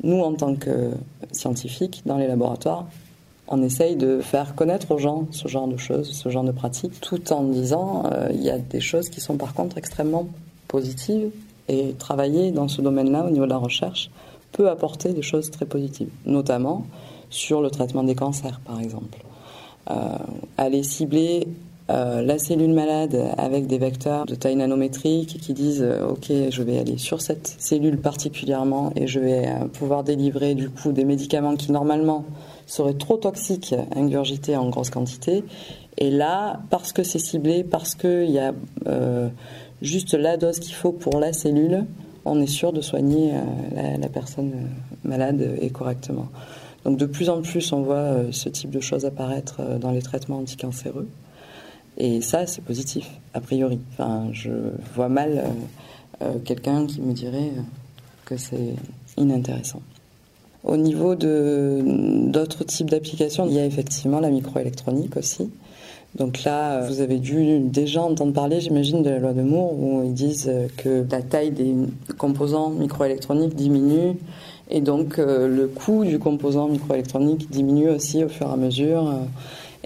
Nous, 0.02 0.20
en 0.20 0.34
tant 0.34 0.54
que 0.54 0.90
scientifiques, 1.30 2.02
dans 2.06 2.18
les 2.18 2.26
laboratoires, 2.26 2.86
on 3.48 3.62
essaye 3.62 3.96
de 3.96 4.20
faire 4.20 4.54
connaître 4.54 4.92
aux 4.92 4.98
gens 4.98 5.26
ce 5.30 5.46
genre 5.48 5.68
de 5.68 5.76
choses, 5.76 6.10
ce 6.12 6.28
genre 6.28 6.44
de 6.44 6.52
pratiques, 6.52 7.00
tout 7.00 7.32
en 7.32 7.44
disant 7.44 8.04
euh, 8.10 8.28
il 8.32 8.42
y 8.42 8.50
a 8.50 8.58
des 8.58 8.80
choses 8.80 9.10
qui 9.10 9.20
sont 9.20 9.36
par 9.36 9.54
contre 9.54 9.78
extrêmement 9.78 10.28
positives 10.68 11.30
et 11.68 11.94
travailler 11.98 12.50
dans 12.50 12.68
ce 12.68 12.80
domaine-là 12.80 13.24
au 13.26 13.30
niveau 13.30 13.44
de 13.44 13.50
la 13.50 13.58
recherche 13.58 14.10
peut 14.52 14.68
apporter 14.68 15.12
des 15.12 15.22
choses 15.22 15.50
très 15.50 15.64
positives, 15.64 16.10
notamment 16.26 16.84
sur 17.30 17.62
le 17.62 17.70
traitement 17.70 18.02
des 18.02 18.14
cancers 18.14 18.60
par 18.64 18.80
exemple. 18.80 19.18
Euh, 19.90 19.94
aller 20.58 20.82
cibler 20.82 21.48
euh, 21.90 22.22
la 22.22 22.38
cellule 22.38 22.72
malade 22.72 23.34
avec 23.38 23.66
des 23.66 23.78
vecteurs 23.78 24.26
de 24.26 24.34
taille 24.34 24.56
nanométrique 24.56 25.38
qui 25.40 25.52
disent 25.52 25.84
ok 26.08 26.30
je 26.50 26.62
vais 26.62 26.78
aller 26.78 26.98
sur 26.98 27.20
cette 27.20 27.56
cellule 27.58 27.98
particulièrement 27.98 28.92
et 28.94 29.06
je 29.06 29.18
vais 29.18 29.48
pouvoir 29.72 30.04
délivrer 30.04 30.54
du 30.54 30.70
coup 30.70 30.92
des 30.92 31.04
médicaments 31.04 31.56
qui 31.56 31.72
normalement 31.72 32.24
serait 32.66 32.94
trop 32.94 33.16
toxique 33.16 33.74
ingurgité 33.94 34.56
en 34.56 34.68
grosse 34.68 34.90
quantité. 34.90 35.44
Et 35.98 36.10
là, 36.10 36.60
parce 36.70 36.92
que 36.92 37.02
c'est 37.02 37.18
ciblé, 37.18 37.64
parce 37.64 37.94
qu'il 37.94 38.30
y 38.30 38.38
a 38.38 38.52
euh, 38.86 39.28
juste 39.82 40.14
la 40.14 40.36
dose 40.36 40.58
qu'il 40.58 40.74
faut 40.74 40.92
pour 40.92 41.18
la 41.18 41.32
cellule, 41.32 41.84
on 42.24 42.40
est 42.40 42.46
sûr 42.46 42.72
de 42.72 42.80
soigner 42.80 43.32
euh, 43.34 43.96
la, 43.98 44.08
personne 44.08 44.52
euh, 44.54 45.08
malade 45.08 45.56
et 45.60 45.70
correctement. 45.70 46.28
Donc 46.84 46.98
de 46.98 47.06
plus 47.06 47.28
en 47.28 47.42
plus, 47.42 47.72
on 47.72 47.82
voit 47.82 48.16
ce 48.32 48.48
type 48.48 48.70
de 48.70 48.80
choses 48.80 49.04
apparaître 49.04 49.60
dans 49.78 49.90
les 49.92 50.02
traitements 50.02 50.38
anticancéreux. 50.38 51.08
Et 51.98 52.20
ça, 52.20 52.46
c'est 52.46 52.64
positif, 52.64 53.08
a 53.34 53.40
priori. 53.40 53.78
Enfin, 53.92 54.28
je 54.32 54.50
vois 54.94 55.08
mal 55.08 55.44
quelqu'un 56.44 56.86
qui 56.86 57.00
me 57.00 57.12
dirait 57.12 57.52
que 58.24 58.36
c'est 58.36 58.74
inintéressant. 59.16 59.80
Au 60.64 60.76
niveau 60.76 61.16
d'autres 61.16 62.64
types 62.64 62.90
d'applications, 62.90 63.46
il 63.46 63.54
y 63.54 63.58
a 63.58 63.66
effectivement 63.66 64.20
la 64.20 64.30
microélectronique 64.30 65.16
aussi. 65.16 65.50
Donc 66.16 66.44
là, 66.44 66.80
vous 66.86 67.00
avez 67.00 67.18
dû 67.18 67.60
déjà 67.60 68.02
entendre 68.02 68.32
parler, 68.32 68.60
j'imagine, 68.60 69.02
de 69.02 69.10
la 69.10 69.18
loi 69.18 69.32
de 69.32 69.42
Moore, 69.42 69.72
où 69.72 70.02
ils 70.04 70.12
disent 70.12 70.50
que 70.76 71.06
la 71.10 71.22
taille 71.22 71.50
des 71.52 71.74
composants 72.18 72.70
microélectroniques 72.70 73.54
diminue, 73.54 74.18
et 74.70 74.80
donc 74.80 75.18
euh, 75.18 75.48
le 75.48 75.68
coût 75.68 76.04
du 76.04 76.18
composant 76.18 76.68
microélectronique 76.68 77.50
diminue 77.50 77.88
aussi 77.88 78.24
au 78.24 78.28
fur 78.28 78.46
et 78.48 78.52
à 78.52 78.56
mesure, 78.56 79.08
euh, 79.08 79.12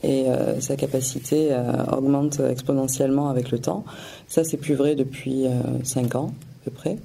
et 0.03 0.29
euh, 0.29 0.61
sa 0.61 0.77
capacité 0.77 1.57
augmente 1.97 2.41
exponentiellement 2.41 3.29
avec 3.31 3.51
le 3.51 3.59
temps. 3.59 3.85
Ça, 4.29 4.43
c'est 4.45 4.57
plus 4.57 4.75
vrai 4.75 4.95
depuis 4.95 5.47
5 5.85 6.17
ans, 6.17 6.33
à 6.63 6.65
peu 6.65 6.71
près 6.71 6.99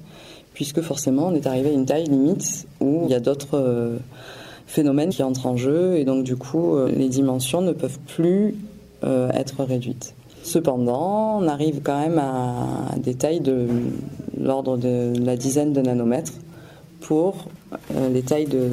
puisque 0.54 0.80
forcément 0.82 1.28
on 1.28 1.34
est 1.34 1.46
arrivé 1.46 1.70
à 1.70 1.72
une 1.72 1.86
taille 1.86 2.04
limite 2.04 2.66
où 2.80 3.02
il 3.04 3.10
y 3.10 3.14
a 3.14 3.20
d'autres 3.20 3.54
euh, 3.58 3.98
phénomènes 4.66 5.10
qui 5.10 5.22
entrent 5.22 5.46
en 5.46 5.56
jeu 5.56 5.96
et 5.96 6.04
donc 6.04 6.24
du 6.24 6.36
coup 6.36 6.76
euh, 6.76 6.90
les 6.90 7.08
dimensions 7.08 7.62
ne 7.62 7.72
peuvent 7.72 7.98
plus 8.06 8.48
euh, 8.48 8.52
être 9.04 9.64
réduites. 9.64 10.14
Cependant, 10.42 11.38
on 11.40 11.48
arrive 11.48 11.80
quand 11.82 11.98
même 11.98 12.18
à 12.18 12.96
des 12.98 13.14
tailles 13.14 13.40
de 13.40 13.68
l'ordre 14.40 14.76
de 14.76 15.12
la 15.24 15.36
dizaine 15.36 15.72
de 15.72 15.80
nanomètres 15.80 16.32
pour 17.00 17.46
les 18.12 18.22
tailles 18.22 18.46
de, 18.46 18.70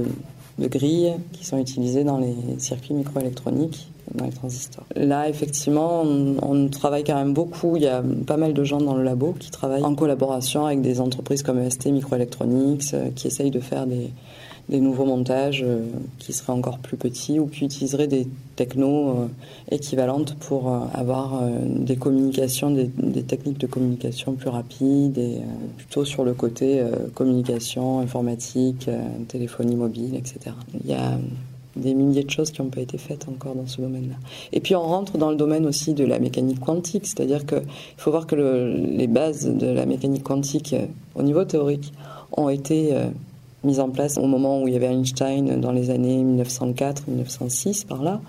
grilles 0.59 1.13
qui 1.31 1.45
sont 1.45 1.57
utilisées 1.57 2.03
dans 2.03 2.17
les 2.17 2.35
circuits 2.57 2.93
microélectroniques 2.93 3.87
dans 4.15 4.25
les 4.25 4.31
transistors. 4.31 4.83
Là, 4.95 5.29
effectivement, 5.29 6.01
on, 6.01 6.67
travaille 6.67 7.03
quand 7.03 7.15
même 7.15 7.33
beaucoup. 7.33 7.75
Il 7.75 7.83
y 7.83 7.87
a 7.87 8.03
pas 8.25 8.37
mal 8.37 8.53
de 8.53 8.63
gens 8.63 8.81
dans 8.81 8.95
le 8.95 9.03
labo 9.03 9.35
qui 9.39 9.51
travaillent 9.51 9.83
en 9.83 9.95
collaboration 9.95 10.65
avec 10.65 10.81
des 10.81 10.99
entreprises 10.99 11.43
comme 11.43 11.59
EST 11.59 11.87
Microelectronics, 11.87 12.93
euh, 12.93 13.09
qui 13.15 13.27
essayent 13.27 13.51
de 13.51 13.59
faire 13.59 13.85
des, 13.85 14.09
nouveaux 14.77 15.05
montages 15.05 15.63
euh, 15.65 15.85
qui 16.19 16.31
seraient 16.31 16.53
encore 16.53 16.77
plus 16.77 16.97
petits 16.97 17.39
ou 17.39 17.47
qui 17.47 17.65
utiliseraient 17.65 18.07
des 18.07 18.27
technos 18.55 19.09
euh, 19.09 19.27
équivalentes 19.71 20.35
pour 20.35 20.71
avoir 20.93 21.41
des 21.65 21.95
communications, 21.95 22.69
des, 22.69 22.89
des, 22.97 23.23
techniques 23.23 23.57
de 23.57 23.67
communication 23.67 24.33
plus 24.33 24.49
rapides 24.49 25.17
et 25.17 25.41
plutôt 25.77 26.05
sur 26.05 26.23
le 26.23 26.33
côté 26.33 26.83
communication, 27.13 27.99
informatique, 27.99 28.89
téléphonie 29.27 29.75
mobile, 29.75 30.15
etc. 30.15 30.55
Il 30.83 30.89
y 30.89 30.93
a 30.93 31.17
des 31.75 31.93
milliers 31.93 32.23
de 32.23 32.29
choses 32.29 32.51
qui 32.51 32.61
n'ont 32.61 32.69
pas 32.69 32.81
été 32.81 32.97
faites 32.97 33.27
encore 33.29 33.55
dans 33.55 33.67
ce 33.67 33.81
domaine-là. 33.81 34.15
Et 34.51 34.59
puis 34.59 34.75
on 34.75 34.81
rentre 34.81 35.17
dans 35.17 35.29
le 35.29 35.35
domaine 35.35 35.65
aussi 35.65 35.93
de 35.93 36.03
la 36.03 36.19
mécanique 36.19 36.59
quantique, 36.59 37.05
c'est-à-dire 37.05 37.45
qu'il 37.45 37.61
faut 37.97 38.11
voir 38.11 38.27
que 38.27 38.35
les 38.35 39.07
bases 39.07 39.45
de 39.45 39.67
la 39.67 39.85
mécanique 39.85 40.23
quantique 40.23 40.73
euh, 40.73 40.85
au 41.15 41.23
niveau 41.23 41.43
théorique 41.45 41.93
ont 42.37 42.49
été 42.49 42.93
euh, 43.63 43.67
mises 43.67 43.79
en 43.79 43.89
place 43.89 44.17
au 44.17 44.25
moment 44.25 44.61
où 44.61 44.67
il 44.67 44.73
y 44.73 44.77
avait 44.77 44.87
Einstein 44.87 45.59
dans 45.59 45.71
les 45.71 45.89
années 45.89 46.23
1904-1906 46.23 47.85
par 47.85 48.03
là. 48.03 48.21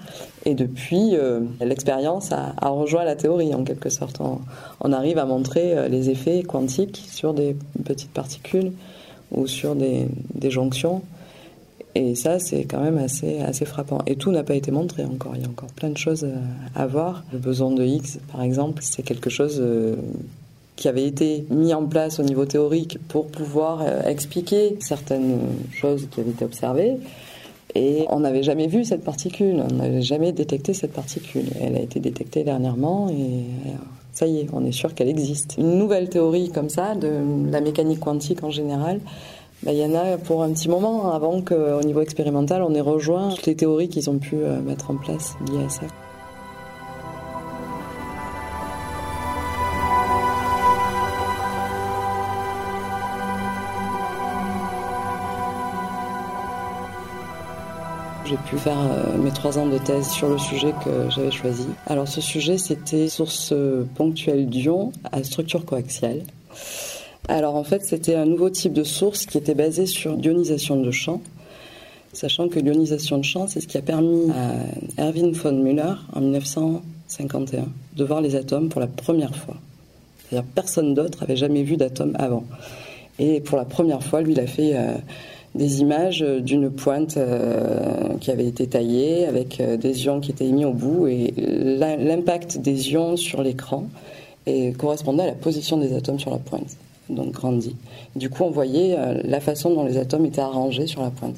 Et 0.45 0.55
depuis, 0.55 1.16
euh, 1.16 1.40
l'expérience 1.61 2.33
a, 2.33 2.55
rejoint 2.69 3.05
la 3.05 3.16
théorie 3.16 3.55
en 3.55 3.64
quelque 3.64 3.90
sorte. 3.90 4.21
On, 4.81 4.93
arrive 4.93 5.19
à 5.19 5.25
montrer 5.25 5.88
les 5.88 6.11
effets 6.11 6.43
quantiques 6.43 7.03
sur 7.09 7.33
des 7.33 7.57
petites 7.85 8.12
particules 8.12 8.73
ou 9.31 9.47
sur 9.47 9.75
des 9.77 10.09
jonctions 10.51 11.03
et 11.95 12.14
ça, 12.14 12.38
c'est 12.38 12.64
quand 12.64 12.81
même 12.81 12.99
assez, 12.99 13.40
assez 13.40 13.64
frappant. 13.64 13.99
Et 14.07 14.14
tout 14.14 14.31
n'a 14.31 14.45
pas 14.45 14.55
été 14.55 14.71
montré 14.71 15.05
encore. 15.05 15.33
Il 15.35 15.43
y 15.43 15.45
a 15.45 15.49
encore 15.49 15.71
plein 15.73 15.90
de 15.90 15.97
choses 15.97 16.27
à 16.75 16.87
voir. 16.87 17.25
Le 17.33 17.38
besoin 17.38 17.73
de 17.73 17.85
X, 17.85 18.21
par 18.31 18.43
exemple, 18.43 18.83
c'est 18.85 19.03
quelque 19.03 19.31
chose 19.31 19.59
euh, 19.61 19.97
qui 20.81 20.88
avait 20.88 21.07
été 21.07 21.45
mis 21.51 21.75
en 21.75 21.85
place 21.85 22.19
au 22.21 22.23
niveau 22.23 22.47
théorique 22.47 22.99
pour 23.09 23.27
pouvoir 23.27 23.83
euh, 23.83 24.03
expliquer 24.05 24.79
certaines 24.81 25.38
choses 25.73 26.09
qui 26.11 26.21
avaient 26.21 26.31
été 26.31 26.45
observées. 26.45 26.97
Et 27.75 28.07
on 28.09 28.21
n'avait 28.21 28.43
jamais 28.43 28.66
vu 28.66 28.85
cette 28.87 29.05
particule, 29.05 29.62
on 29.71 29.75
n'avait 29.75 30.01
jamais 30.01 30.33
détecté 30.33 30.73
cette 30.73 30.95
particule. 30.95 31.45
Elle 31.61 31.77
a 31.77 31.81
été 31.81 32.01
détectée 32.01 32.45
dernièrement 32.45 33.11
et 33.11 33.12
euh, 33.12 33.73
ça 34.14 34.27
y 34.27 34.38
est, 34.38 34.47
on 34.55 34.64
est 34.64 34.73
sûr 34.73 34.95
qu'elle 34.95 35.11
existe. 35.11 35.57
Une 35.59 35.79
nouvelle 35.79 36.09
théorie 36.09 36.49
comme 36.49 36.71
ça, 36.71 36.95
de 36.95 37.12
la 37.51 37.61
mécanique 37.61 38.01
quantique 38.01 38.43
en 38.43 38.51
général, 38.51 39.01
bah, 39.62 39.73
il 39.73 39.79
y 39.79 39.85
en 39.85 39.95
a 39.95 40.16
pour 40.16 40.43
un 40.43 40.51
petit 40.51 40.71
moment 40.71 41.12
avant 41.12 41.43
qu'au 41.43 41.83
niveau 41.83 42.01
expérimental, 42.01 42.62
on 42.62 42.75
ait 42.75 42.81
rejoint 42.81 43.29
toutes 43.35 43.47
les 43.47 43.55
théories 43.55 43.90
qu'ils 43.90 44.09
ont 44.09 44.19
pu 44.19 44.37
euh, 44.37 44.62
mettre 44.62 44.90
en 44.90 44.97
place 44.97 45.37
liées 45.47 45.64
à 45.66 45.69
ça. 45.69 45.83
J'ai 58.31 58.37
pu 58.37 58.59
faire 58.59 58.79
euh, 58.79 59.19
mes 59.19 59.33
trois 59.33 59.59
ans 59.59 59.66
de 59.66 59.77
thèse 59.77 60.09
sur 60.09 60.29
le 60.29 60.38
sujet 60.38 60.73
que 60.85 61.11
j'avais 61.11 61.33
choisi. 61.33 61.66
Alors 61.88 62.07
ce 62.07 62.21
sujet, 62.21 62.59
c'était 62.59 63.09
source 63.09 63.53
ponctuelle 63.97 64.49
d'ion 64.49 64.93
à 65.11 65.25
structure 65.25 65.64
coaxiale. 65.64 66.23
Alors 67.27 67.57
en 67.57 67.64
fait, 67.64 67.83
c'était 67.85 68.14
un 68.14 68.27
nouveau 68.27 68.49
type 68.49 68.73
de 68.73 68.85
source 68.85 69.27
qui 69.27 69.37
était 69.37 69.57
basé 69.57 69.85
sur 69.85 70.14
l'ionisation 70.14 70.81
de 70.81 70.93
champ, 70.93 71.21
sachant 72.12 72.49
que 72.49 72.61
l'ionisation 72.61 73.19
de 73.19 73.25
champ, 73.25 73.49
c'est 73.49 73.61
ce 73.61 73.66
qui 73.66 73.79
a 73.79 73.83
permis 73.83 74.31
à 74.97 75.09
Erwin 75.09 75.33
von 75.33 75.51
Müller 75.51 75.95
en 76.12 76.21
1951 76.21 77.64
de 77.97 78.05
voir 78.05 78.21
les 78.21 78.37
atomes 78.37 78.69
pour 78.69 78.81
la 78.81 78.87
première 78.87 79.35
fois. 79.35 79.57
C'est-à-dire 80.29 80.49
personne 80.55 80.95
d'autre 80.95 81.25
avait 81.25 81.35
jamais 81.35 81.64
vu 81.64 81.77
d'atomes 81.77 82.14
avant. 82.16 82.45
Et 83.19 83.40
pour 83.40 83.59
la 83.59 83.64
première 83.64 84.05
fois, 84.05 84.23
lui, 84.23 84.35
il 84.35 84.40
a 84.40 84.47
fait 84.47 84.77
euh, 84.77 84.95
des 85.55 85.81
images 85.81 86.21
d'une 86.21 86.71
pointe 86.71 87.17
euh, 87.17 88.17
qui 88.21 88.31
avait 88.31 88.47
été 88.47 88.67
taillée 88.67 89.27
avec 89.27 89.61
euh, 89.61 89.77
des 89.77 90.05
ions 90.05 90.21
qui 90.21 90.31
étaient 90.31 90.47
émis 90.47 90.65
au 90.65 90.73
bout 90.73 91.09
et 91.09 91.35
l'impact 91.37 92.59
des 92.59 92.93
ions 92.93 93.17
sur 93.17 93.43
l'écran 93.43 93.87
correspondait 94.79 95.23
à 95.23 95.27
la 95.27 95.33
position 95.33 95.77
des 95.77 95.95
atomes 95.95 96.19
sur 96.19 96.33
la 96.33 96.39
pointe. 96.39 96.77
donc 97.09 97.31
grandi. 97.31 97.77
Du 98.17 98.31
coup, 98.31 98.43
on 98.43 98.51
voyait 98.51 98.97
la 99.23 99.39
façon 99.39 99.73
dont 99.73 99.85
les 99.85 99.97
atomes 99.97 100.25
étaient 100.25 100.41
arrangés 100.41 100.89
sur 100.89 101.03
la 101.03 101.11
pointe. 101.11 101.37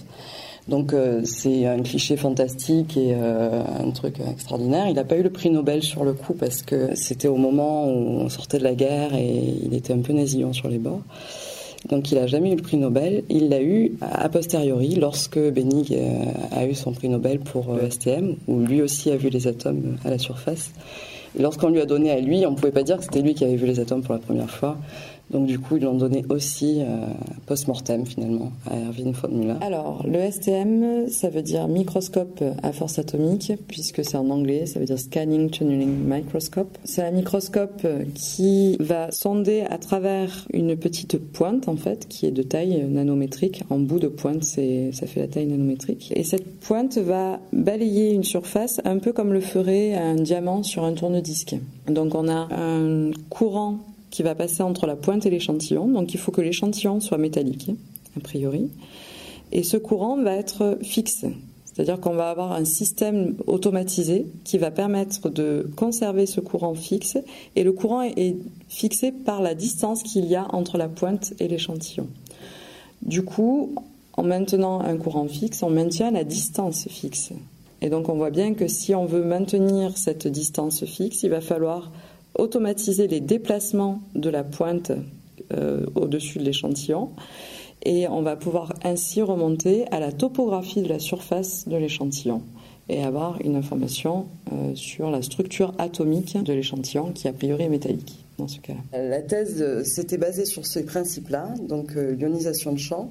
Donc 0.67 0.95
c'est 1.25 1.67
un 1.67 1.83
cliché 1.83 2.17
fantastique 2.17 2.97
et 2.97 3.15
un 3.15 3.91
truc 3.91 4.15
extraordinaire. 4.21 4.87
Il 4.89 4.95
n'a 4.95 5.05
pas 5.05 5.17
eu 5.17 5.23
le 5.23 5.29
prix 5.29 5.51
Nobel 5.51 5.83
sur 5.83 6.05
le 6.05 6.15
coup 6.15 6.33
parce 6.33 6.63
que 6.63 6.95
c'était 6.95 7.29
au 7.29 7.37
moment 7.37 7.87
où 7.87 8.21
on 8.21 8.29
sortait 8.31 8.59
de 8.59 8.65
la 8.65 8.75
guerre 8.75 9.15
et 9.15 9.57
il 9.63 9.75
était 9.75 9.93
un 9.93 10.01
peu 10.01 10.15
nasillant 10.15 10.55
sur 10.55 10.69
les 10.69 10.79
bords. 10.79 11.03
Donc 11.89 12.13
il 12.13 12.19
n'a 12.19 12.27
jamais 12.27 12.53
eu 12.53 12.57
le 12.57 12.63
prix 12.63 12.77
Nobel. 12.77 13.25
Il 13.29 13.49
l'a 13.49 13.63
eu 13.63 13.93
a 14.01 14.29
posteriori 14.29 14.95
lorsque 14.95 15.39
Bennig 15.39 15.93
euh, 15.93 16.25
a 16.53 16.67
eu 16.67 16.75
son 16.75 16.93
prix 16.93 17.09
Nobel 17.09 17.41
pour 17.41 17.75
euh, 17.75 17.91
STM, 17.91 18.37
où 18.47 18.61
lui 18.61 18.83
aussi 18.83 19.11
a 19.11 19.17
vu 19.17 19.29
les 19.29 19.47
atomes 19.49 19.97
à 20.05 20.11
la 20.11 20.19
surface. 20.19 20.73
Lorsqu'on 21.39 21.71
lui 21.71 21.81
a 21.81 21.87
donné 21.87 22.11
à 22.11 22.21
lui, 22.21 22.45
on 22.47 22.51
ne 22.51 22.57
pouvait 22.57 22.73
pas 22.73 22.83
dire 22.83 22.99
que 22.99 23.05
c'était 23.05 23.23
lui 23.23 23.35
qui 23.35 23.45
avait 23.45 23.57
vu 23.57 23.67
les 23.67 23.81
atomes 23.81 24.03
pour 24.03 24.13
la 24.13 24.21
première 24.21 24.51
fois. 24.51 24.77
Donc 25.31 25.47
du 25.47 25.59
coup, 25.59 25.77
ils 25.77 25.83
l'ont 25.83 25.97
donné 25.97 26.25
aussi 26.29 26.81
euh, 26.81 27.07
post-mortem 27.47 28.05
finalement 28.05 28.53
à 28.67 28.77
Erwin 28.77 29.13
von 29.13 29.29
Müller. 29.29 29.55
Alors, 29.63 30.05
le 30.07 30.31
STM, 30.31 31.09
ça 31.09 31.31
veut 31.31 31.43
dire 31.43 31.69
microscope 31.69 32.43
à 32.63 32.73
force 32.73 32.99
atomique, 32.99 33.53
puisque 33.67 34.05
c'est 34.05 34.17
en 34.17 34.29
anglais, 34.31 34.67
ça 34.67 34.79
veut 34.79 34.85
dire 34.85 34.99
Scanning 34.99 35.51
Tunneling 35.51 36.05
Microscope. 36.05 36.77
C'est 36.85 37.03
un 37.03 37.11
microscope 37.11 37.87
qui 38.15 38.77
va 38.79 39.11
sonder 39.11 39.63
à 39.71 39.79
travers 39.79 40.47
une 40.53 40.77
petite 40.77 41.17
pointe, 41.19 41.69
en 41.69 41.77
fait, 41.77 42.09
qui 42.09 42.27
est 42.27 42.31
de 42.31 42.43
taille 42.43 42.85
nanométrique. 42.87 43.65
En 43.71 43.79
bout 43.79 43.99
de 43.99 44.09
pointe, 44.09 44.45
c'est, 44.45 44.93
ça 44.93 45.07
fait 45.07 45.21
la 45.21 45.29
taille 45.29 45.47
nanométrique. 45.47 46.13
Et 46.15 46.25
cette 46.25 46.61
pointe 46.61 46.99
va 46.99 47.41
balayer 47.53 48.13
une 48.13 48.25
surface 48.25 48.81
un 48.85 48.99
peu 48.99 49.13
comme 49.13 49.33
le 49.33 49.41
ferait 49.41 49.95
un 49.95 50.15
diamant 50.15 50.63
sur 50.63 50.85
un 50.85 50.93
tourne-disque. 50.93 51.57
Donc 51.89 52.15
on 52.15 52.29
a 52.29 52.49
un 52.55 53.11
courant 53.31 53.79
qui 54.13 54.23
va 54.23 54.37
passer 54.37 54.63
entre 54.63 54.87
la 54.87 54.95
pointe 54.95 55.27
et 55.27 55.31
l'échantillon. 55.31 55.89
Donc 55.89 56.15
il 56.15 56.21
faut 56.21 56.31
que 56.31 56.43
l'échantillon 56.43 57.01
soit 57.01 57.19
métallique, 57.19 57.73
a 58.17 58.21
priori. 58.21 58.69
Et 59.51 59.65
ce 59.65 59.77
courant 59.77 60.23
va 60.23 60.37
être 60.37 60.79
fixe. 60.83 61.25
C'est-à-dire 61.65 61.99
qu'on 61.99 62.13
va 62.13 62.29
avoir 62.29 62.53
un 62.53 62.67
système 62.67 63.35
automatisé 63.47 64.27
qui 64.45 64.59
va 64.59 64.71
permettre 64.71 65.31
de 65.31 65.67
conserver 65.75 66.27
ce 66.27 66.41
courant 66.41 66.75
fixe. 66.75 67.17
Et 67.57 67.65
le 67.65 67.73
courant 67.73 68.03
est 68.03 68.37
fixé 68.69 69.11
par 69.11 69.41
la 69.41 69.55
distance 69.55 70.03
qu'il 70.03 70.27
y 70.27 70.37
a 70.37 70.47
entre 70.55 70.77
la 70.77 70.89
pointe 70.89 71.33
et 71.41 71.49
l'échantillon. 71.49 72.09
Du 73.01 73.23
coup, 73.25 73.75
en 74.13 74.23
maintenant 74.23 74.81
un 74.81 74.99
courant 74.99 75.27
fixe, 75.27 75.63
on 75.63 75.71
maintient 75.71 76.11
la 76.11 76.25
distance 76.25 76.87
fixe. 76.89 77.33
Et 77.81 77.89
donc 77.89 78.11
on 78.11 78.15
voit 78.15 78.31
bien 78.31 78.53
que 78.53 78.69
si 78.69 78.95
on 78.95 79.07
veut 79.07 79.25
maintenir 79.25 79.97
cette 79.97 80.29
distance 80.29 80.85
fixe, 80.85 81.23
il 81.23 81.31
va 81.31 81.41
falloir 81.41 81.91
automatiser 82.35 83.09
les 83.09 83.21
déplacements 83.21 84.01
de 84.15 84.31
la 84.31 84.45
pointe 84.45 84.93
euh, 85.53 85.87
au-dessus 85.95 86.39
de 86.39 86.45
l'échantillon 86.45 87.11
et 87.85 88.07
on 88.09 88.23
va 88.23 88.37
pouvoir 88.37 88.73
ainsi 88.85 89.23
remonter 89.23 89.87
à 89.91 89.99
la 89.99 90.13
topographie 90.13 90.83
de 90.83 90.89
la 90.89 90.99
surface 90.99 91.69
de 91.69 91.77
l'échantillon 91.77 92.43
et 92.89 93.03
avoir 93.03 93.41
une 93.43 93.57
information 93.57 94.27
euh, 94.53 94.75
sur 94.75 95.11
la 95.11 95.21
structure 95.21 95.75
atomique 95.79 96.43
de 96.43 96.53
l'échantillon 96.53 97.13
qui 97.13 97.29
a 97.29 97.33
priori 97.33 97.65
est 97.65 97.69
métallique 97.69 98.25
dans 98.39 98.49
ce 98.49 98.61
cas-là. 98.61 99.09
La 99.09 99.21
thèse 99.21 99.61
euh, 99.61 99.85
s'était 99.85 100.19
basée 100.19 100.45
sur 100.45 100.65
ces 100.65 100.85
principes-là, 100.85 101.55
donc 101.69 101.95
l'ionisation 101.95 102.73
de 102.73 102.79
champ. 102.79 103.11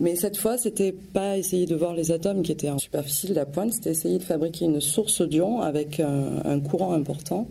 Mais 0.00 0.16
cette 0.16 0.36
fois, 0.36 0.58
c'était 0.58 0.92
pas 0.92 1.38
essayer 1.38 1.66
de 1.66 1.74
voir 1.76 1.94
les 1.94 2.10
atomes 2.10 2.42
qui 2.42 2.52
étaient 2.52 2.70
en 2.70 2.78
superficie 2.78 3.28
de 3.28 3.34
la 3.34 3.46
pointe, 3.46 3.72
c'était 3.72 3.90
essayer 3.90 4.18
de 4.18 4.24
fabriquer 4.24 4.64
une 4.64 4.80
source 4.80 5.22
d'ion 5.22 5.60
avec 5.60 6.00
un 6.00 6.58
courant 6.60 6.92
important 6.92 7.46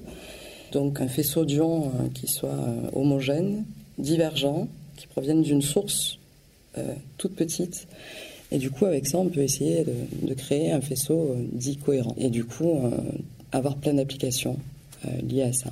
donc 0.74 1.00
un 1.00 1.08
faisceau 1.08 1.46
d'ions 1.46 1.86
euh, 1.86 2.10
qui 2.14 2.28
soit 2.28 2.50
euh, 2.50 2.90
homogène, 2.94 3.64
divergent, 4.00 4.68
qui 4.98 5.08
proviennent 5.08 5.44
d'une 5.44 5.62
source 5.62 6.18
euh, 6.78 6.94
toute 7.18 7.36
petite. 7.36 7.88
Et 8.52 8.58
du 8.58 8.72
coup, 8.72 8.86
avec 8.86 9.08
ça, 9.08 9.20
on 9.20 9.30
peut 9.30 9.42
essayer 9.42 9.86
de, 10.24 10.34
créer 10.34 10.72
un 10.72 10.82
faisceau 10.82 11.36
dit 11.54 11.78
cohérent. 11.78 12.16
Et 12.20 12.30
du 12.30 12.46
coup, 12.46 12.80
avoir 13.52 13.78
plein 13.78 13.96
d'applications 13.96 14.60
liées 15.28 15.42
à 15.42 15.54
ça. 15.54 15.72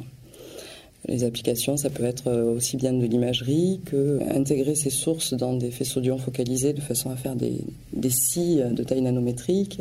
Les 1.07 1.23
applications, 1.23 1.77
ça 1.77 1.91
peut 1.91 2.05
être 2.05 2.31
aussi 2.31 2.77
bien 2.77 2.93
de 2.93 3.05
l'imagerie 3.05 3.81
que 3.85 4.19
intégrer 4.31 4.73
ces 4.73 4.89
sources 4.89 5.35
dans 5.35 5.53
des 5.53 5.69
faisceaux 5.69 6.01
d'ions 6.01 6.17
focalisés 6.17 6.73
de 6.73 6.81
façon 6.81 7.11
à 7.11 7.15
faire 7.15 7.35
des, 7.35 7.59
des 7.93 8.09
de 8.09 8.83
taille 8.83 9.01
nanométrique. 9.01 9.79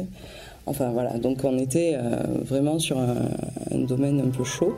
Enfin 0.66 0.90
voilà, 0.90 1.16
donc 1.16 1.38
on 1.44 1.58
était 1.58 1.96
vraiment 2.44 2.78
sur 2.78 2.98
un 2.98 3.78
domaine 3.78 4.20
un 4.20 4.28
peu 4.28 4.44
chaud. 4.44 4.76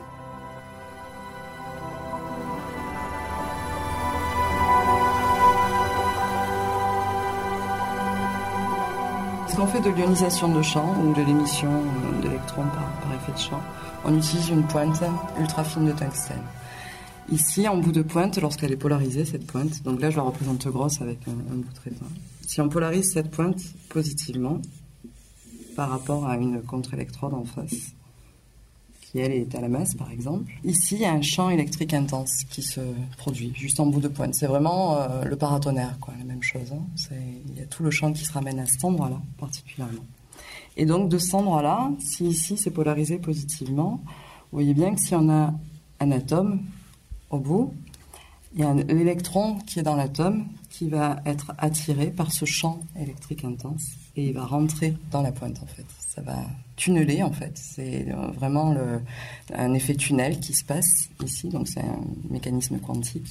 Fait 9.73 9.81
de 9.81 9.89
l'ionisation 9.89 10.53
de 10.53 10.61
champ 10.61 10.93
ou 11.01 11.15
de 11.15 11.21
l'émission 11.23 11.81
d'électrons 12.21 12.61
par, 12.61 13.11
effet 13.15 13.31
de 13.31 13.37
champ, 13.39 13.59
on 14.05 14.15
utilise 14.15 14.49
une 14.49 14.61
pointe 14.67 15.01
ultra 15.39 15.63
fine 15.63 15.87
de 15.87 15.91
tungstène. 15.93 16.43
Ici, 17.31 17.67
en 17.67 17.77
bout 17.77 17.91
de 17.91 18.03
pointe, 18.03 18.37
lorsqu'elle 18.39 18.71
est 18.71 18.77
polarisée, 18.77 19.25
cette 19.25 19.47
pointe, 19.47 19.81
donc 19.81 19.99
là 19.99 20.11
je 20.11 20.17
la 20.17 20.21
représente 20.21 20.67
grosse 20.67 21.01
avec 21.01 21.27
un, 21.27 21.55
bout 21.55 21.73
très 21.73 21.89
fin. 21.89 22.05
Si 22.45 22.61
on 22.61 22.69
polarise 22.69 23.13
cette 23.13 23.31
pointe 23.31 23.61
positivement 23.89 24.61
par 25.75 25.89
rapport 25.89 26.27
à 26.27 26.37
une 26.37 26.61
contre-électrode 26.61 27.33
en 27.33 27.43
face, 27.43 27.95
qui 29.13 29.19
elle 29.19 29.31
est 29.31 29.53
à 29.53 29.61
la 29.61 29.69
masse 29.69 29.93
par 29.93 30.11
exemple. 30.11 30.51
Ici, 30.63 30.95
il 30.95 31.01
y 31.01 31.05
a 31.05 31.13
un 31.13 31.21
champ 31.21 31.49
électrique 31.51 31.93
intense 31.93 32.43
qui 32.49 32.63
se 32.63 32.81
produit 33.17 33.53
juste 33.55 33.79
en 33.79 33.85
bout 33.85 34.01
de 34.01 34.07
pointe. 34.07 34.33
C'est 34.33 34.47
vraiment 34.47 34.97
euh, 34.97 35.23
le 35.23 35.35
paratonnerre, 35.35 35.99
quoi, 35.99 36.15
la 36.17 36.25
même 36.25 36.41
chose. 36.41 36.73
Hein. 36.73 36.81
Il 37.47 37.57
y 37.57 37.61
a 37.61 37.65
tout 37.67 37.83
le 37.83 37.91
champ 37.91 38.11
qui 38.11 38.25
se 38.25 38.33
ramène 38.33 38.59
à 38.59 38.65
cet 38.65 38.83
endroit-là 38.83 39.21
particulièrement. 39.37 40.03
Et 40.77 40.85
donc 40.85 41.09
de 41.09 41.19
cet 41.19 41.35
endroit-là, 41.35 41.91
si 41.99 42.25
ici 42.25 42.57
c'est 42.57 42.71
polarisé 42.71 43.19
positivement, 43.19 44.01
vous 44.51 44.57
voyez 44.57 44.73
bien 44.73 44.95
que 44.95 44.99
si 44.99 45.13
on 45.13 45.29
a 45.29 45.53
un 45.99 46.11
atome 46.11 46.61
au 47.29 47.37
bout, 47.37 47.73
il 48.55 48.61
y 48.61 48.63
a 48.63 48.73
l'électron 48.73 49.59
qui 49.59 49.79
est 49.79 49.83
dans 49.83 49.95
l'atome 49.95 50.47
qui 50.71 50.89
va 50.89 51.21
être 51.25 51.53
attiré 51.59 52.07
par 52.07 52.31
ce 52.31 52.45
champ 52.45 52.79
électrique 52.99 53.45
intense 53.45 53.83
et 54.15 54.27
il 54.27 54.33
va 54.33 54.45
rentrer 54.45 54.95
dans 55.11 55.21
la 55.21 55.31
pointe 55.31 55.59
en 55.61 55.65
fait. 55.65 55.85
Ça 55.99 56.21
va 56.21 56.37
tunneler 56.75 57.23
en 57.23 57.31
fait. 57.31 57.51
C'est 57.55 58.07
euh, 58.09 58.27
vraiment 58.31 58.75
un 59.53 59.73
effet 59.73 59.95
tunnel 59.95 60.39
qui 60.39 60.53
se 60.53 60.63
passe 60.63 61.09
ici, 61.23 61.49
donc 61.49 61.67
c'est 61.67 61.81
un 61.81 62.01
mécanisme 62.29 62.79
quantique. 62.79 63.27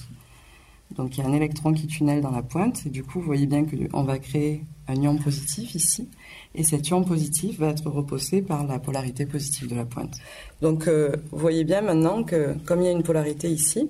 Donc 0.97 1.17
il 1.17 1.23
y 1.23 1.27
a 1.27 1.29
un 1.29 1.33
électron 1.33 1.73
qui 1.73 1.87
tunnelle 1.87 2.21
dans 2.21 2.31
la 2.31 2.43
pointe 2.43 2.87
du 2.89 3.03
coup 3.03 3.21
vous 3.21 3.27
voyez 3.27 3.47
bien 3.47 3.65
qu'on 3.65 4.03
va 4.03 4.19
créer 4.19 4.65
un 4.89 5.01
ion 5.01 5.17
positif 5.17 5.75
ici 5.75 6.09
et 6.55 6.65
cet 6.65 6.89
ion 6.89 7.03
positif 7.03 7.59
va 7.59 7.69
être 7.69 7.89
repoussé 7.89 8.43
par 8.43 8.67
la 8.67 8.79
polarité 8.79 9.25
positive 9.25 9.69
de 9.69 9.75
la 9.75 9.85
pointe. 9.85 10.15
Donc 10.61 10.89
euh, 10.89 11.17
vous 11.31 11.39
voyez 11.39 11.65
bien 11.65 11.81
maintenant 11.81 12.25
que 12.25 12.55
comme 12.67 12.81
il 12.81 12.87
y 12.87 12.89
a 12.89 12.93
une 12.93 13.03
polarité 13.03 13.51
ici, 13.51 13.89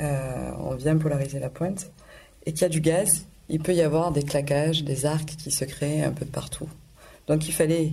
euh, 0.00 0.50
on 0.58 0.74
vient 0.74 0.96
polariser 0.96 1.38
la 1.38 1.50
pointe 1.50 1.90
et 2.46 2.52
qu'il 2.52 2.62
y 2.62 2.64
a 2.64 2.68
du 2.68 2.80
gaz, 2.80 3.26
il 3.48 3.60
peut 3.60 3.74
y 3.74 3.82
avoir 3.82 4.12
des 4.12 4.22
claquages, 4.22 4.84
des 4.84 5.06
arcs 5.06 5.36
qui 5.36 5.50
se 5.50 5.64
créent 5.64 6.04
un 6.04 6.12
peu 6.12 6.24
de 6.24 6.30
partout. 6.30 6.68
Donc 7.26 7.48
il 7.48 7.52
fallait 7.52 7.92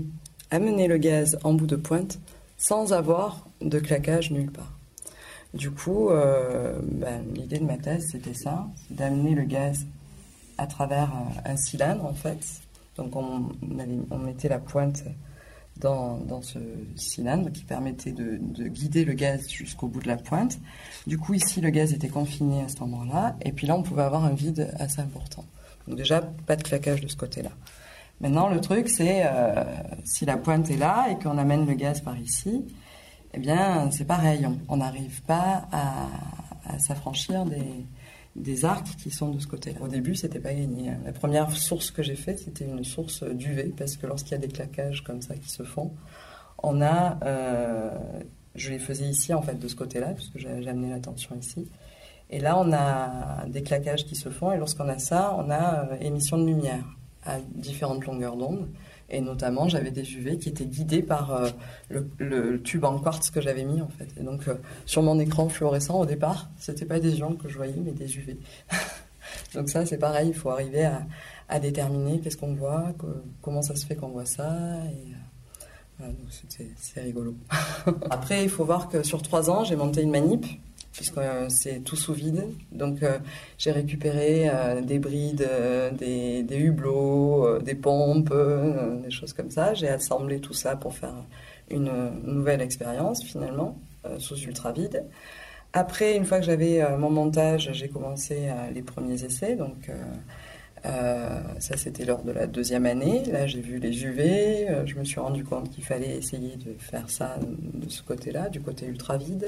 amener 0.52 0.88
le 0.88 0.98
gaz 0.98 1.38
en 1.44 1.54
bout 1.54 1.68
de 1.68 1.76
pointe 1.76 2.20
sans 2.58 2.94
avoir 2.94 3.48
de 3.62 3.80
claquage 3.80 4.32
nulle 4.32 4.52
part. 4.52 4.72
Du 5.54 5.72
coup, 5.72 6.10
euh, 6.10 6.78
ben, 6.84 7.24
l'idée 7.34 7.60
de 7.60 7.64
ma 7.64 7.78
thèse, 7.78 8.10
c'était 8.12 8.34
ça, 8.34 8.68
d'amener 8.90 9.36
le 9.36 9.44
gaz 9.44 9.86
à 10.58 10.68
travers 10.68 11.12
un, 11.46 11.56
cylindre, 11.56 12.06
en 12.06 12.14
fait. 12.14 12.40
Donc 12.98 13.16
on, 13.16 13.50
mettait 14.18 14.50
la 14.50 14.60
pointe 14.60 15.04
dans, 15.80 16.42
ce 16.42 16.60
cylindre 16.96 17.52
qui 17.52 17.64
permettait 17.64 18.12
de, 18.12 18.38
de 18.40 18.68
guider 18.68 19.06
le 19.06 19.14
gaz 19.14 19.50
jusqu'au 19.50 19.88
bout 19.88 20.02
de 20.02 20.08
la 20.08 20.18
pointe. 20.18 20.58
Du 21.06 21.18
coup, 21.18 21.34
ici, 21.34 21.62
le 21.62 21.70
gaz 21.70 21.94
était 21.94 22.08
confiné 22.08 22.62
à 22.62 22.68
cet 22.68 22.82
endroit-là, 22.82 23.36
et 23.42 23.52
puis 23.52 23.68
là, 23.68 23.76
on 23.76 23.84
pouvait 23.84 24.04
avoir 24.04 24.26
un 24.26 24.34
vide 24.34 24.74
assez 24.80 25.02
important. 25.02 25.46
Donc 25.88 25.98
déjà, 25.98 26.22
pas 26.22 26.56
de 26.56 26.64
claquage 26.64 27.02
de 27.02 27.08
ce 27.08 27.16
côté-là. 27.16 27.52
Maintenant, 28.22 28.48
le 28.48 28.62
truc, 28.62 28.88
c'est 28.88 29.24
euh, 29.26 29.64
si 30.06 30.26
la 30.26 30.38
pointe 30.38 30.70
est 30.70 30.78
là 30.78 31.08
et 31.12 31.22
qu'on 31.22 31.38
amène 31.38 31.68
le 31.68 31.74
gaz 31.74 32.02
par 32.02 32.18
ici, 32.18 32.66
eh 33.34 33.40
bien, 33.40 33.92
c'est 33.92 34.06
pareil. 34.06 34.48
On 34.70 34.78
n'arrive 34.78 35.22
pas 35.24 35.68
à, 35.72 36.80
s'affranchir 36.80 37.46
des, 37.46 37.86
des, 38.36 38.66
arcs 38.66 38.96
qui 38.98 39.12
sont 39.12 39.30
de 39.30 39.40
ce 39.40 39.48
côté-là. 39.48 39.80
Au 39.82 39.88
début, 39.88 40.16
c'était 40.16 40.40
pas 40.40 40.54
gagné. 40.54 40.92
La 41.06 41.12
première 41.12 41.52
source 41.52 41.92
que 41.92 42.04
j'ai 42.04 42.16
faite, 42.16 42.40
c'était 42.40 42.66
une 42.66 42.84
source 42.84 43.24
d'UV, 43.24 43.74
parce 43.78 43.98
que 43.98 44.08
lorsqu'il 44.08 44.34
y 44.34 44.36
a 44.36 44.40
des 44.40 44.48
claquages 44.48 45.04
comme 45.04 45.22
ça 45.22 45.36
qui 45.36 45.50
se 45.50 45.64
font, 45.64 45.92
on 46.62 46.82
a. 46.82 47.18
Euh, 47.24 47.92
je 48.56 48.72
les 48.72 48.80
faisais 48.80 49.06
ici, 49.06 49.34
en 49.34 49.42
fait, 49.42 49.60
de 49.60 49.68
ce 49.68 49.76
côté-là, 49.76 50.14
puisque 50.14 50.38
j'ai 50.38 50.70
amené 50.70 50.90
la 50.90 51.00
tension 51.00 51.36
ici. 51.36 51.68
Et 52.30 52.40
là, 52.40 52.58
on 52.58 52.72
a 52.74 53.46
des 53.48 53.62
claquages 53.62 54.06
qui 54.06 54.16
se 54.16 54.30
font, 54.30 54.52
et 54.52 54.58
lorsqu'on 54.58 54.90
a 54.90 54.98
ça, 54.98 55.36
on 55.38 55.50
a 55.50 55.92
euh, 55.92 55.98
émission 56.00 56.38
de 56.38 56.46
lumière 56.46 56.84
à 57.26 57.38
différentes 57.56 58.06
longueurs 58.06 58.36
d'onde. 58.36 58.68
Et 59.10 59.22
notamment, 59.22 59.70
j'avais 59.70 59.92
des 59.92 60.16
UV 60.16 60.38
qui 60.40 60.50
étaient 60.50 60.66
guidés 60.66 61.04
par 61.04 61.32
euh, 61.32 61.50
le, 62.18 62.62
tube 62.62 62.84
en 62.84 62.98
quartz 63.00 63.30
que 63.30 63.40
j'avais 63.40 63.64
mis 63.64 63.82
en 63.82 63.88
fait. 63.88 64.08
Et 64.20 64.24
donc, 64.24 64.48
euh, 64.48 64.56
sur 64.86 65.04
mon 65.04 65.20
écran 65.20 65.48
fluorescent 65.48 66.00
au 66.00 66.06
départ, 66.06 66.50
c'était 66.58 66.86
pas 66.86 67.00
des 67.00 67.20
ions 67.20 67.36
que 67.36 67.48
je 67.48 67.56
voyais, 67.56 67.76
mais 67.78 67.92
des 67.92 68.18
UV. 68.18 68.38
donc 69.54 69.70
ça, 69.70 69.86
c'est 69.86 70.00
pareil. 70.00 70.30
Il 70.30 70.34
faut 70.34 70.50
arriver 70.50 70.90
à, 71.48 71.60
déterminer 71.60 72.20
qu'est-ce 72.20 72.38
qu'on 72.38 72.56
voit, 72.56 72.94
comment 73.44 73.62
ça 73.62 73.76
se 73.76 73.86
fait 73.86 73.96
qu'on 73.96 74.10
voit 74.10 74.26
ça. 74.26 74.58
Et, 74.92 76.04
euh, 76.04 76.12
c'est 76.78 77.02
rigolo. 77.02 77.36
Après, 78.10 78.44
il 78.44 78.50
faut 78.50 78.66
voir 78.66 78.90
que 78.90 79.04
sur 79.04 79.22
trois 79.22 79.52
ans, 79.52 79.64
j'ai 79.64 79.76
monté 79.76 80.02
une 80.02 80.10
manip 80.10 80.46
puisque 80.96 81.20
c'est 81.50 81.84
tout 81.84 81.96
sous 81.96 82.14
vide. 82.14 82.46
Donc 82.72 83.04
euh, 83.04 83.20
j'ai 83.58 83.72
récupéré 83.72 84.50
euh, 84.50 84.82
des 84.82 85.00
brides, 85.00 85.48
euh, 85.50 85.92
des, 85.92 86.44
des, 86.44 86.58
hublots, 86.58 87.60
des 87.60 87.76
pompes, 87.76 88.34
des 89.04 89.12
choses 89.12 89.34
comme 89.34 89.52
ça. 89.52 89.74
J'ai 89.74 89.90
assemblé 89.90 90.40
tout 90.40 90.54
ça 90.54 90.76
pour 90.76 90.96
faire 90.96 91.16
une 91.70 91.92
nouvelle 92.24 92.62
expérience 92.62 93.24
finalement, 93.24 93.78
sous 94.20 94.38
ultra 94.38 94.72
vide. 94.72 95.04
Après, 95.74 96.16
une 96.16 96.24
fois 96.24 96.40
que 96.40 96.46
j'avais 96.46 96.82
mon 96.98 97.10
montage, 97.10 97.72
j'ai 97.74 97.90
commencé 97.90 98.50
les 98.74 98.82
premiers 98.82 99.24
essais. 99.24 99.56
Donc 99.56 99.90
ça, 100.84 101.76
c'était 101.76 102.06
lors 102.06 102.24
de 102.24 102.32
la 102.32 102.46
deuxième 102.46 102.86
année. 102.86 103.24
Là, 103.26 103.48
j'ai 103.48 103.62
vu 103.62 103.80
les 103.80 104.04
UV. 104.04 104.68
je 104.86 104.96
me 104.96 105.04
suis 105.04 105.20
rendu 105.20 105.44
compte 105.44 105.72
qu'il 105.72 105.84
fallait 105.84 106.16
essayer 106.16 106.56
de 106.56 106.76
faire 106.78 107.10
ça 107.10 107.38
de 107.42 107.90
ce 107.90 108.04
côté-là, 108.04 108.50
du 108.50 108.62
côté 108.62 108.86
ultra 108.86 109.18
vide. 109.18 109.48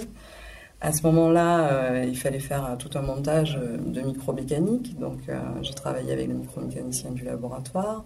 À 0.79 0.91
ce 0.91 1.01
moment-là, 1.07 1.71
euh, 1.71 2.05
il 2.07 2.15
fallait 2.17 2.39
faire 2.39 2.65
euh, 2.65 2.75
tout 2.75 2.95
un 2.95 3.01
montage 3.01 3.57
euh, 3.59 3.77
de 3.77 4.01
micromécanique. 4.01 4.97
Donc, 4.99 5.21
j'ai 5.61 5.73
travaillé 5.73 6.13
avec 6.13 6.27
le 6.27 6.35
micromécanicien 6.35 7.11
du 7.11 7.23
laboratoire. 7.23 8.05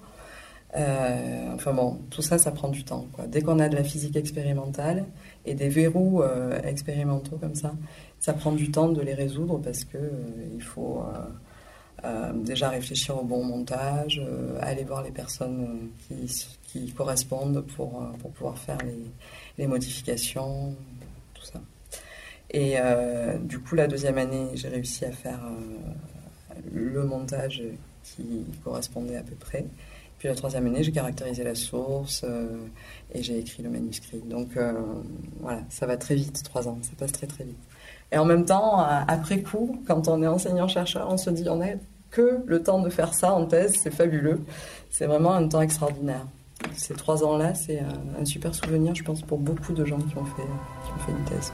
enfin 0.73 1.73
bon, 1.73 1.99
tout 2.09 2.21
ça, 2.21 2.37
ça 2.37 2.51
prend 2.51 2.69
du 2.69 2.83
temps. 2.85 3.07
Dès 3.27 3.41
qu'on 3.41 3.59
a 3.59 3.67
de 3.67 3.75
la 3.75 3.83
physique 3.83 4.15
expérimentale 4.15 5.05
et 5.45 5.53
des 5.53 5.67
verrous 5.67 6.23
expérimentaux 6.63 7.37
comme 7.37 7.55
ça, 7.55 7.73
ça 8.19 8.33
prend 8.33 8.53
du 8.53 8.71
temps 8.71 8.89
de 8.89 9.01
les 9.01 9.13
résoudre 9.13 9.59
parce 9.59 9.83
que 9.83 9.97
il 10.53 10.63
faut 10.63 11.03
déjà 12.35 12.69
réfléchir 12.69 13.17
au 13.17 13.23
bon 13.23 13.43
montage, 13.43 14.21
aller 14.61 14.85
voir 14.85 15.03
les 15.03 15.11
personnes 15.11 15.89
qui, 16.63 16.93
correspondent 16.93 17.61
pour, 17.75 17.89
pour 18.19 18.31
pouvoir 18.31 18.57
faire 18.57 18.77
les 19.57 19.67
modifications, 19.67 20.73
tout 21.33 21.43
ça. 21.43 21.59
Et 22.51 22.75
euh, 22.77 23.37
du 23.37 23.59
coup, 23.59 23.75
la 23.75 23.87
deuxième 23.87 24.17
année, 24.17 24.49
j'ai 24.55 24.67
réussi 24.67 25.05
à 25.05 25.11
faire 25.11 25.39
euh, 25.45 26.55
le 26.73 27.03
montage 27.05 27.63
qui 28.03 28.45
correspondait 28.63 29.15
à 29.15 29.23
peu 29.23 29.35
près. 29.35 29.65
Puis 30.19 30.27
la 30.27 30.35
troisième 30.35 30.67
année, 30.67 30.83
j'ai 30.83 30.91
caractérisé 30.91 31.43
la 31.43 31.55
source 31.55 32.23
euh, 32.25 32.45
et 33.13 33.23
j'ai 33.23 33.39
écrit 33.39 33.63
le 33.63 33.69
manuscrit. 33.69 34.19
Donc 34.19 34.49
voilà, 35.39 35.61
ça 35.69 35.87
va 35.87 35.97
très 35.97 36.15
vite, 36.15 36.43
trois 36.43 36.67
ans, 36.67 36.77
ça 36.81 36.91
passe 36.97 37.13
très 37.13 37.25
très 37.25 37.45
vite. 37.45 37.57
Et 38.11 38.17
en 38.17 38.25
même 38.25 38.45
temps, 38.45 38.79
après 38.79 39.41
coup, 39.41 39.81
quand 39.87 40.09
on 40.09 40.21
est 40.21 40.27
enseignant-chercheur, 40.27 41.07
on 41.09 41.17
se 41.17 41.29
dit 41.29 41.45
on 41.47 41.61
a 41.61 41.69
que 42.11 42.43
le 42.45 42.61
temps 42.61 42.81
de 42.81 42.89
faire 42.89 43.13
ça 43.13 43.33
en 43.33 43.45
thèse, 43.45 43.73
c'est 43.81 43.89
fabuleux. 43.89 44.41
C'est 44.89 45.05
vraiment 45.05 45.33
un 45.33 45.47
temps 45.47 45.61
extraordinaire. 45.61 46.27
Ces 46.75 46.93
trois 46.93 47.23
ans-là, 47.23 47.55
c'est 47.55 47.79
un, 48.19 48.25
super 48.25 48.53
souvenir, 48.53 48.93
je 48.93 49.03
pense, 49.03 49.21
pour 49.21 49.39
beaucoup 49.39 49.73
de 49.73 49.85
gens 49.85 49.97
qui 49.97 50.17
ont 50.17 50.25
fait, 50.25 50.43
qui 50.43 50.91
ont 50.91 51.05
fait 51.05 51.11
une 51.13 51.25
thèse. 51.25 51.51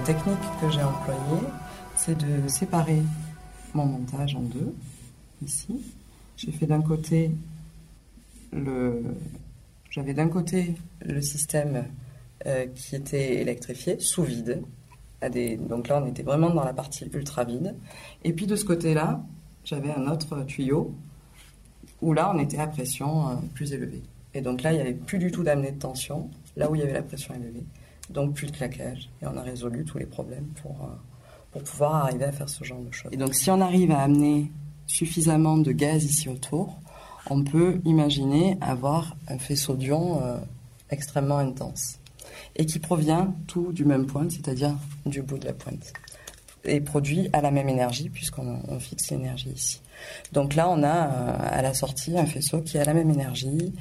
Technique 0.00 0.38
que 0.60 0.70
j'ai 0.70 0.82
employée, 0.82 1.46
c'est 1.96 2.16
de 2.16 2.48
séparer 2.48 3.02
mon 3.74 3.86
montage 3.86 4.34
en 4.34 4.40
deux, 4.40 4.74
ici. 5.44 5.80
J'ai 6.36 6.52
fait 6.52 6.66
d'un 6.66 6.82
côté. 6.82 7.30
J'avais 9.90 10.14
d'un 10.14 10.28
côté 10.28 10.74
le 11.04 11.20
système 11.20 11.84
euh, 12.46 12.66
qui 12.74 12.96
était 12.96 13.40
électrifié, 13.40 13.98
sous 14.00 14.22
vide. 14.22 14.62
Donc 15.68 15.88
là, 15.88 16.02
on 16.02 16.06
était 16.06 16.22
vraiment 16.22 16.50
dans 16.50 16.64
la 16.64 16.72
partie 16.72 17.04
ultra 17.12 17.44
vide. 17.44 17.74
Et 18.24 18.32
puis 18.32 18.46
de 18.46 18.56
ce 18.56 18.64
côté-là, 18.64 19.22
j'avais 19.64 19.92
un 19.92 20.10
autre 20.10 20.42
tuyau 20.44 20.94
où 22.00 22.14
là, 22.14 22.32
on 22.34 22.38
était 22.38 22.58
à 22.58 22.66
pression 22.66 23.28
euh, 23.28 23.34
plus 23.54 23.72
élevée. 23.72 24.02
Et 24.32 24.40
donc 24.40 24.62
là, 24.62 24.72
il 24.72 24.76
n'y 24.76 24.80
avait 24.80 24.94
plus 24.94 25.18
du 25.18 25.30
tout 25.30 25.42
d'amener 25.42 25.72
de 25.72 25.78
tension, 25.78 26.30
là 26.56 26.70
où 26.70 26.74
il 26.74 26.80
y 26.80 26.84
avait 26.84 26.94
la 26.94 27.02
pression 27.02 27.34
élevée 27.34 27.64
donc 28.10 28.34
plus 28.34 28.48
de 28.48 28.52
claquage. 28.52 29.08
Et 29.22 29.26
on 29.26 29.36
a 29.36 29.42
résolu 29.42 29.84
tous 29.84 29.98
les 29.98 30.06
problèmes 30.06 30.46
pour, 30.62 30.72
euh, 30.82 30.94
pour 31.52 31.62
pouvoir 31.62 32.06
arriver 32.06 32.24
à 32.24 32.32
faire 32.32 32.48
ce 32.48 32.64
genre 32.64 32.80
de 32.80 32.92
choses. 32.92 33.12
Et 33.12 33.16
donc 33.16 33.34
si 33.34 33.50
on 33.50 33.60
arrive 33.60 33.90
à 33.92 34.00
amener 34.00 34.50
suffisamment 34.86 35.56
de 35.56 35.72
gaz 35.72 36.04
ici 36.04 36.28
autour, 36.28 36.80
on 37.28 37.44
peut 37.44 37.80
imaginer 37.84 38.58
avoir 38.60 39.16
un 39.28 39.38
faisceau 39.38 39.76
d'ion 39.76 40.20
euh, 40.22 40.36
extrêmement 40.90 41.38
intense 41.38 41.98
et 42.56 42.66
qui 42.66 42.78
provient 42.80 43.34
tout 43.46 43.72
du 43.72 43.84
même 43.84 44.06
point, 44.06 44.28
c'est-à-dire 44.28 44.74
du 45.06 45.22
bout 45.22 45.38
de 45.38 45.46
la 45.46 45.52
pointe 45.52 45.92
et 46.64 46.80
produit 46.82 47.30
à 47.32 47.40
la 47.40 47.50
même 47.50 47.70
énergie 47.70 48.10
puisqu'on 48.10 48.78
fixe 48.80 49.10
l'énergie 49.10 49.48
ici. 49.48 49.80
Donc 50.32 50.54
là, 50.54 50.68
on 50.68 50.82
a 50.82 51.06
euh, 51.06 51.36
à 51.40 51.62
la 51.62 51.72
sortie 51.72 52.18
un 52.18 52.26
faisceau 52.26 52.60
qui 52.60 52.76
a 52.76 52.84
la 52.84 52.92
même 52.92 53.10
énergie, 53.10 53.72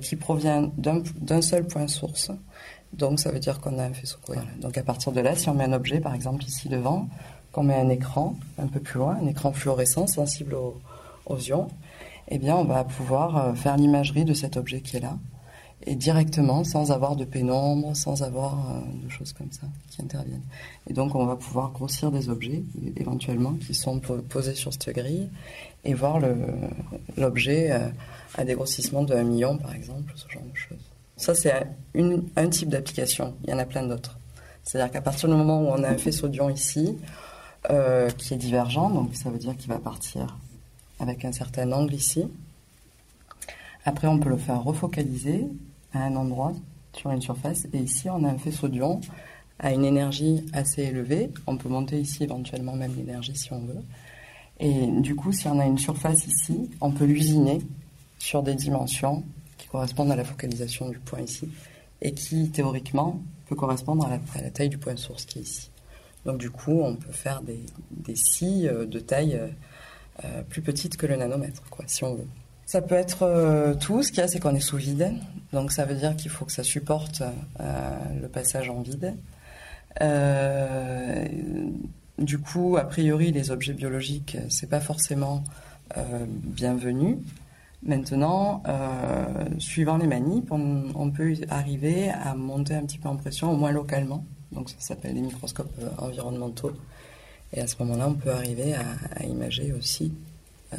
qui 0.00 0.16
provient 0.16 0.72
d'un 0.76 1.40
seul 1.40 1.64
point 1.64 1.86
source 1.86 2.32
donc 2.92 3.20
ça 3.20 3.30
veut 3.30 3.40
dire 3.40 3.60
qu'on 3.60 3.78
a 3.78 3.84
un 3.84 3.92
faisceau 3.92 4.18
cohérent. 4.24 4.46
Donc 4.60 4.78
à 4.78 4.82
partir 4.82 5.12
de 5.12 5.20
là, 5.20 5.36
si 5.36 5.48
on 5.48 5.54
met 5.54 5.64
un 5.64 5.72
objet, 5.72 6.00
par 6.00 6.14
exemple 6.14 6.44
ici 6.44 6.68
devant, 6.68 7.08
qu'on 7.52 7.62
met 7.62 7.74
un 7.74 7.88
écran 7.88 8.36
un 8.58 8.66
peu 8.66 8.80
plus 8.80 8.98
loin, 8.98 9.18
un 9.22 9.26
écran 9.26 9.52
fluorescent 9.52 10.06
sensible 10.06 10.54
aux, 10.54 11.38
ions, 11.38 11.68
eh 12.28 12.38
bien 12.38 12.56
on 12.56 12.64
va 12.64 12.84
pouvoir 12.84 13.36
euh, 13.36 13.54
faire 13.54 13.76
l'imagerie 13.76 14.24
de 14.24 14.34
cet 14.34 14.56
objet 14.56 14.80
qui 14.80 14.96
est 14.96 15.00
là 15.00 15.16
et 15.84 15.94
directement 15.94 16.64
sans 16.64 16.90
avoir 16.90 17.16
de 17.16 17.24
pénombre, 17.24 17.94
sans 17.94 18.22
avoir 18.22 18.54
euh, 18.54 18.80
de 19.04 19.08
choses 19.08 19.32
comme 19.32 19.50
ça 19.52 19.66
qui 19.90 20.02
interviennent. 20.02 20.44
Et 20.88 20.92
donc 20.92 21.14
on 21.14 21.26
va 21.26 21.36
pouvoir 21.36 21.72
grossir 21.72 22.10
des 22.10 22.28
objets 22.28 22.62
éventuellement 22.96 23.54
qui 23.54 23.74
sont 23.74 24.00
posés 24.00 24.54
sur 24.54 24.72
cette 24.72 24.94
grille 24.94 25.28
et 25.84 25.94
voir 25.94 26.20
l'objet 27.16 27.70
euh, 27.70 27.88
à 28.34 28.44
des 28.44 28.54
grossissements 28.54 29.04
de 29.04 29.14
1 29.14 29.22
million 29.24 29.56
par 29.56 29.74
exemple, 29.74 30.12
ce 30.14 30.28
genre 30.28 30.42
de 30.42 30.56
choses. 30.56 30.95
Ça, 31.16 31.34
c'est 31.34 31.52
un 32.36 32.48
type 32.48 32.68
d'application. 32.68 33.34
Il 33.44 33.50
y 33.50 33.52
en 33.54 33.58
a 33.58 33.64
plein 33.64 33.86
d'autres. 33.86 34.18
C'est-à-dire 34.62 34.92
qu'à 34.92 35.00
partir 35.00 35.28
du 35.28 35.34
moment 35.34 35.62
où 35.62 35.66
on 35.68 35.82
a 35.82 35.88
un 35.88 35.96
faisceau 35.96 36.28
d'ion 36.28 36.50
ici, 36.50 36.98
euh, 37.70 38.10
qui 38.10 38.34
est 38.34 38.36
divergent, 38.36 38.90
donc 38.90 39.14
ça 39.14 39.30
veut 39.30 39.38
dire 39.38 39.56
qu'il 39.56 39.68
va 39.68 39.78
partir 39.78 40.36
avec 41.00 41.24
un 41.24 41.32
certain 41.32 41.70
angle 41.72 41.94
ici. 41.94 42.28
Après, 43.84 44.08
on 44.08 44.18
peut 44.18 44.28
le 44.28 44.36
faire 44.36 44.62
refocaliser 44.62 45.46
à 45.94 46.04
un 46.04 46.16
endroit 46.16 46.52
sur 46.92 47.10
une 47.10 47.22
surface. 47.22 47.66
Et 47.72 47.78
ici, 47.78 48.10
on 48.10 48.24
a 48.24 48.28
un 48.28 48.38
faisceau 48.38 48.68
d'ion 48.68 49.00
à 49.58 49.72
une 49.72 49.84
énergie 49.84 50.44
assez 50.52 50.82
élevée. 50.82 51.30
On 51.46 51.56
peut 51.56 51.68
monter 51.68 52.00
ici 52.00 52.24
éventuellement 52.24 52.74
même 52.74 52.94
l'énergie 52.96 53.36
si 53.36 53.52
on 53.52 53.60
veut. 53.60 53.82
Et 54.58 54.86
du 55.00 55.14
coup, 55.14 55.32
si 55.32 55.48
on 55.48 55.58
a 55.58 55.66
une 55.66 55.78
surface 55.78 56.26
ici, 56.26 56.70
on 56.80 56.90
peut 56.90 57.04
l'usiner 57.04 57.60
sur 58.18 58.42
des 58.42 58.54
dimensions 58.54 59.22
correspondent 59.68 60.12
à 60.12 60.16
la 60.16 60.24
focalisation 60.24 60.88
du 60.88 60.98
point 60.98 61.20
ici 61.20 61.48
et 62.02 62.12
qui 62.12 62.50
théoriquement 62.50 63.20
peut 63.46 63.54
correspondre 63.54 64.06
à 64.06 64.40
la, 64.40 64.50
taille 64.50 64.68
du 64.68 64.78
point 64.78 64.96
source 64.96 65.24
qui 65.24 65.38
est 65.38 65.42
ici. 65.42 65.70
Donc 66.24 66.38
du 66.38 66.50
coup, 66.50 66.80
on 66.82 66.96
peut 66.96 67.12
faire 67.12 67.42
des, 67.42 67.64
des 67.90 68.16
scies 68.16 68.68
euh, 68.68 68.84
de 68.84 68.98
taille 68.98 69.36
euh, 69.36 69.46
euh, 70.24 70.42
plus 70.42 70.62
petite 70.62 70.96
que 70.96 71.06
le 71.06 71.16
nanomètre, 71.16 71.62
quoi, 71.70 71.84
si 71.88 72.04
on 72.04 72.14
veut. 72.14 72.26
Ça 72.64 72.82
peut 72.82 72.96
être 72.96 73.76
tout. 73.80 74.02
Ce 74.02 74.08
qu'il 74.08 74.18
y 74.18 74.22
a, 74.22 74.28
c'est 74.28 74.40
qu'on 74.40 74.54
est 74.54 74.60
sous 74.60 74.76
vide. 74.76 75.12
Donc 75.52 75.70
ça 75.70 75.84
veut 75.84 75.94
dire 75.94 76.16
qu'il 76.16 76.32
faut 76.32 76.44
que 76.44 76.50
ça 76.50 76.64
supporte 76.64 77.22
le 77.60 78.26
passage 78.26 78.68
en 78.68 78.82
vide. 78.82 79.14
du 82.18 82.38
coup, 82.38 82.76
a 82.76 82.82
priori, 82.82 83.30
les 83.30 83.52
objets 83.52 83.72
biologiques, 83.72 84.36
c'est 84.48 84.68
pas 84.68 84.80
forcément 84.80 85.44
bienvenu. 86.16 87.18
Maintenant, 87.82 88.62
euh, 88.66 89.26
suivant 89.58 89.96
les 89.96 90.06
manips, 90.06 90.50
on, 90.50 91.10
peut 91.10 91.34
arriver 91.50 92.10
à 92.10 92.34
monter 92.34 92.74
un 92.74 92.84
petit 92.84 92.98
peu 92.98 93.08
en 93.08 93.16
pression, 93.16 93.52
au 93.52 93.56
moins 93.56 93.72
localement. 93.72 94.24
Donc 94.52 94.70
ça 94.70 94.76
s'appelle 94.80 95.14
des 95.14 95.20
microscopes 95.20 95.72
euh, 95.80 95.88
environnementaux. 95.98 96.72
Et 97.52 97.60
à 97.60 97.66
ce 97.66 97.76
moment-là, 97.80 98.08
on 98.08 98.14
peut 98.14 98.32
arriver 98.32 98.74
à, 98.74 99.24
imager 99.24 99.72
aussi 99.72 100.12
euh, 100.72 100.76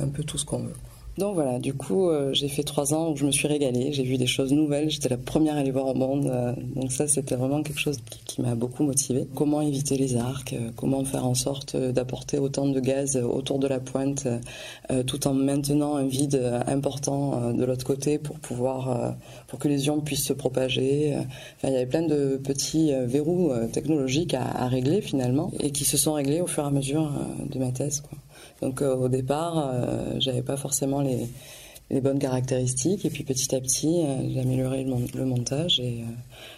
un 0.00 0.08
peu 0.08 0.24
tout 0.24 0.38
ce 0.38 0.44
qu'on 0.44 0.60
veut. 0.60 0.74
Donc 1.18 1.34
voilà, 1.34 1.58
du 1.58 1.74
coup, 1.74 2.08
euh, 2.08 2.32
j'ai 2.32 2.46
fait 2.46 2.62
trois 2.62 2.94
ans 2.94 3.10
où 3.10 3.16
je 3.16 3.26
me 3.26 3.32
suis 3.32 3.48
régalée, 3.48 3.92
j'ai 3.92 4.04
vu 4.04 4.16
des 4.18 4.28
choses 4.28 4.52
nouvelles, 4.52 4.88
j'étais 4.88 5.08
la 5.08 5.16
première 5.16 5.56
à 5.56 5.64
les 5.64 5.72
voir 5.72 5.86
au 5.88 5.94
monde, 5.94 6.26
euh, 6.26 6.52
donc 6.76 6.92
ça 6.92 7.08
c'était 7.08 7.34
vraiment 7.34 7.64
quelque 7.64 7.80
chose 7.80 7.98
qui, 8.24 8.40
m'a 8.40 8.54
beaucoup 8.54 8.84
motivée. 8.84 9.26
Comment 9.34 9.60
éviter 9.60 9.96
les 9.96 10.14
arcs, 10.14 10.52
euh, 10.52 10.70
comment 10.76 11.04
faire 11.04 11.26
en 11.26 11.34
sorte 11.34 11.76
d'apporter 11.76 12.38
autant 12.38 12.68
de 12.68 12.78
gaz 12.78 13.16
autour 13.16 13.58
de 13.58 13.66
la 13.66 13.80
pointe, 13.80 14.28
tout 15.08 15.26
en 15.26 15.34
maintenant 15.34 15.96
un 15.96 16.06
vide 16.06 16.40
important 16.68 17.52
de 17.52 17.64
l'autre 17.64 17.84
côté 17.84 18.18
pour 18.18 18.38
pouvoir, 18.38 19.16
pour 19.48 19.58
que 19.58 19.66
les 19.66 19.86
ions 19.86 20.00
puissent 20.00 20.26
se 20.26 20.32
propager. 20.32 21.16
Il 21.64 21.70
y 21.70 21.74
avait 21.74 21.86
plein 21.86 22.06
de 22.06 22.36
petits 22.36 22.92
verrous 23.06 23.50
technologiques 23.72 24.34
à, 24.34 24.68
régler 24.68 25.00
finalement, 25.00 25.50
et 25.58 25.72
qui 25.72 25.84
se 25.84 25.96
sont 25.96 26.12
réglés 26.12 26.40
au 26.40 26.46
fur 26.46 26.62
et 26.62 26.66
à 26.68 26.70
mesure 26.70 27.10
de 27.50 27.58
ma 27.58 27.72
thèse. 27.72 28.04
Donc 28.62 28.82
euh, 28.82 28.94
au 28.94 29.08
départ, 29.08 29.70
euh, 29.72 30.14
j'avais 30.18 30.42
pas 30.42 30.56
forcément 30.56 31.00
les, 31.00 31.28
bonnes 32.02 32.18
caractéristiques 32.18 33.06
et 33.06 33.10
puis 33.10 33.24
petit 33.24 33.54
à 33.54 33.60
petit, 33.60 34.02
euh, 34.04 34.28
j'ai 34.30 34.40
amélioré 34.40 34.84
le, 34.84 35.24
montage 35.24 35.80
et 35.80 36.04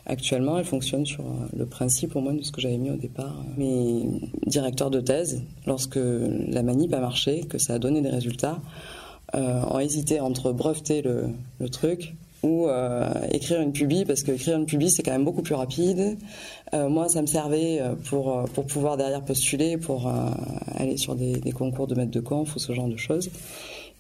actuellement, 0.07 0.59
elle 0.59 0.65
fonctionne 0.65 1.07
sur 1.07 1.25
le 1.57 1.67
principe 1.67 2.17
au 2.17 2.21
moins 2.21 2.35
de 2.35 2.43
ce 2.43 2.51
que 2.51 2.61
j'avais 2.61 2.79
mis 2.79 2.91
au 2.91 2.97
départ. 2.97 3.37
Mes 3.57 4.07
directeurs 4.47 4.91
de 4.91 5.01
thèse, 5.01 5.43
lorsque 5.67 6.01
la 6.01 6.63
manip 6.63 6.93
a 6.95 7.01
marché, 7.01 7.43
que 7.43 7.59
ça 7.59 7.75
a 7.75 7.79
donné 7.79 8.01
des 8.01 8.11
résultats, 8.11 8.59
ont 9.33 9.79
hésité 9.79 10.19
entre 10.19 10.51
breveter 10.51 11.03
le 11.03 11.69
truc 11.69 12.17
ou 12.43 12.69
euh, 12.69 13.07
écrire 13.33 13.61
une 13.61 13.73
pubie 13.73 14.05
parce 14.05 14.23
que 14.23 14.33
écrire 14.33 14.57
une 14.57 14.67
pubie 14.67 14.91
c'est 14.91 15.03
quand 15.03 15.13
même 15.13 15.25
beaucoup 15.25 15.43
plus 15.43 15.55
rapide. 15.55 16.17
Euh, 16.73 16.89
moi 16.89 17.09
ça 17.09 17.21
me 17.21 17.27
servait 17.27 17.81
euh, 17.81 17.95
pour 18.09 18.45
pour 18.55 18.67
pouvoir 18.67 18.97
derrière 18.97 19.23
postuler 19.23 19.77
pour 19.77 20.11
aller 20.75 20.97
sur 20.97 21.15
des, 21.15 21.53
concours 21.53 21.87
de 21.87 21.95
maître 21.95 22.11
de 22.11 22.21
conf 22.21 22.57
ou 22.57 22.59
ce 22.59 22.73
genre 22.73 22.89
de 22.89 22.97
choses. 22.97 23.31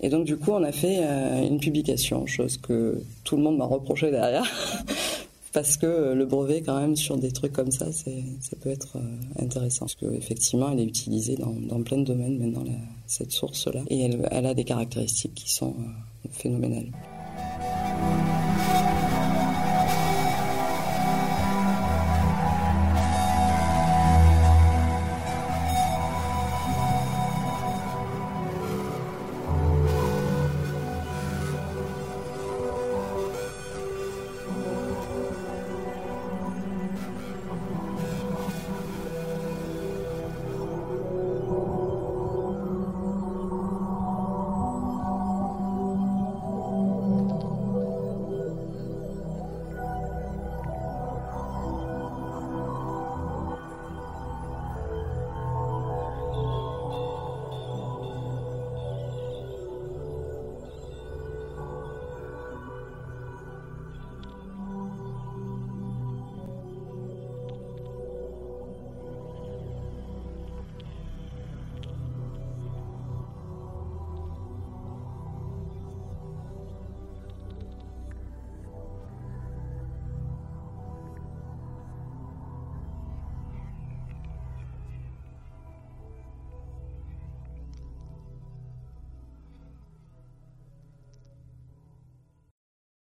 Et 0.01 0.09
donc 0.09 0.25
du 0.25 0.37
coup 0.37 0.53
on 0.53 0.63
a 0.63 0.73
fait 0.73 0.99
une 1.47 1.59
publication, 1.59 2.27
chose 2.27 2.57
que 2.57 3.03
tout 3.25 3.37
le 3.37 3.43
monde 3.43 3.59
m'a 3.59 3.67
reproché 3.67 4.11
derrière. 4.11 4.51
parce 5.53 5.77
que 5.77 6.13
le 6.15 6.25
brevet 6.27 6.63
quand 6.63 6.81
même 6.81 6.95
sur 6.95 7.17
des 7.17 7.33
trucs 7.33 7.53
comme 7.53 7.73
ça, 7.73 7.93
ça 7.93 8.11
peut 8.61 8.71
être 8.71 8.99
intéressant. 9.39 9.87
Parce 9.87 9.97
qu'effectivement, 9.97 10.71
elle 10.73 10.79
est 10.79 10.85
utilisée 10.85 11.37
dans, 11.37 11.83
plein 11.83 11.99
de 11.99 12.05
domaines 12.05 12.39
maintenant, 12.39 12.63
cette 13.09 13.33
source-là. 13.33 13.83
Et 13.91 14.09
elle, 14.31 14.47
a 14.47 14.55
des 14.55 14.63
caractéristiques 14.65 15.35
qui 15.35 15.51
sont 15.51 15.75
phénoménales. 16.31 16.93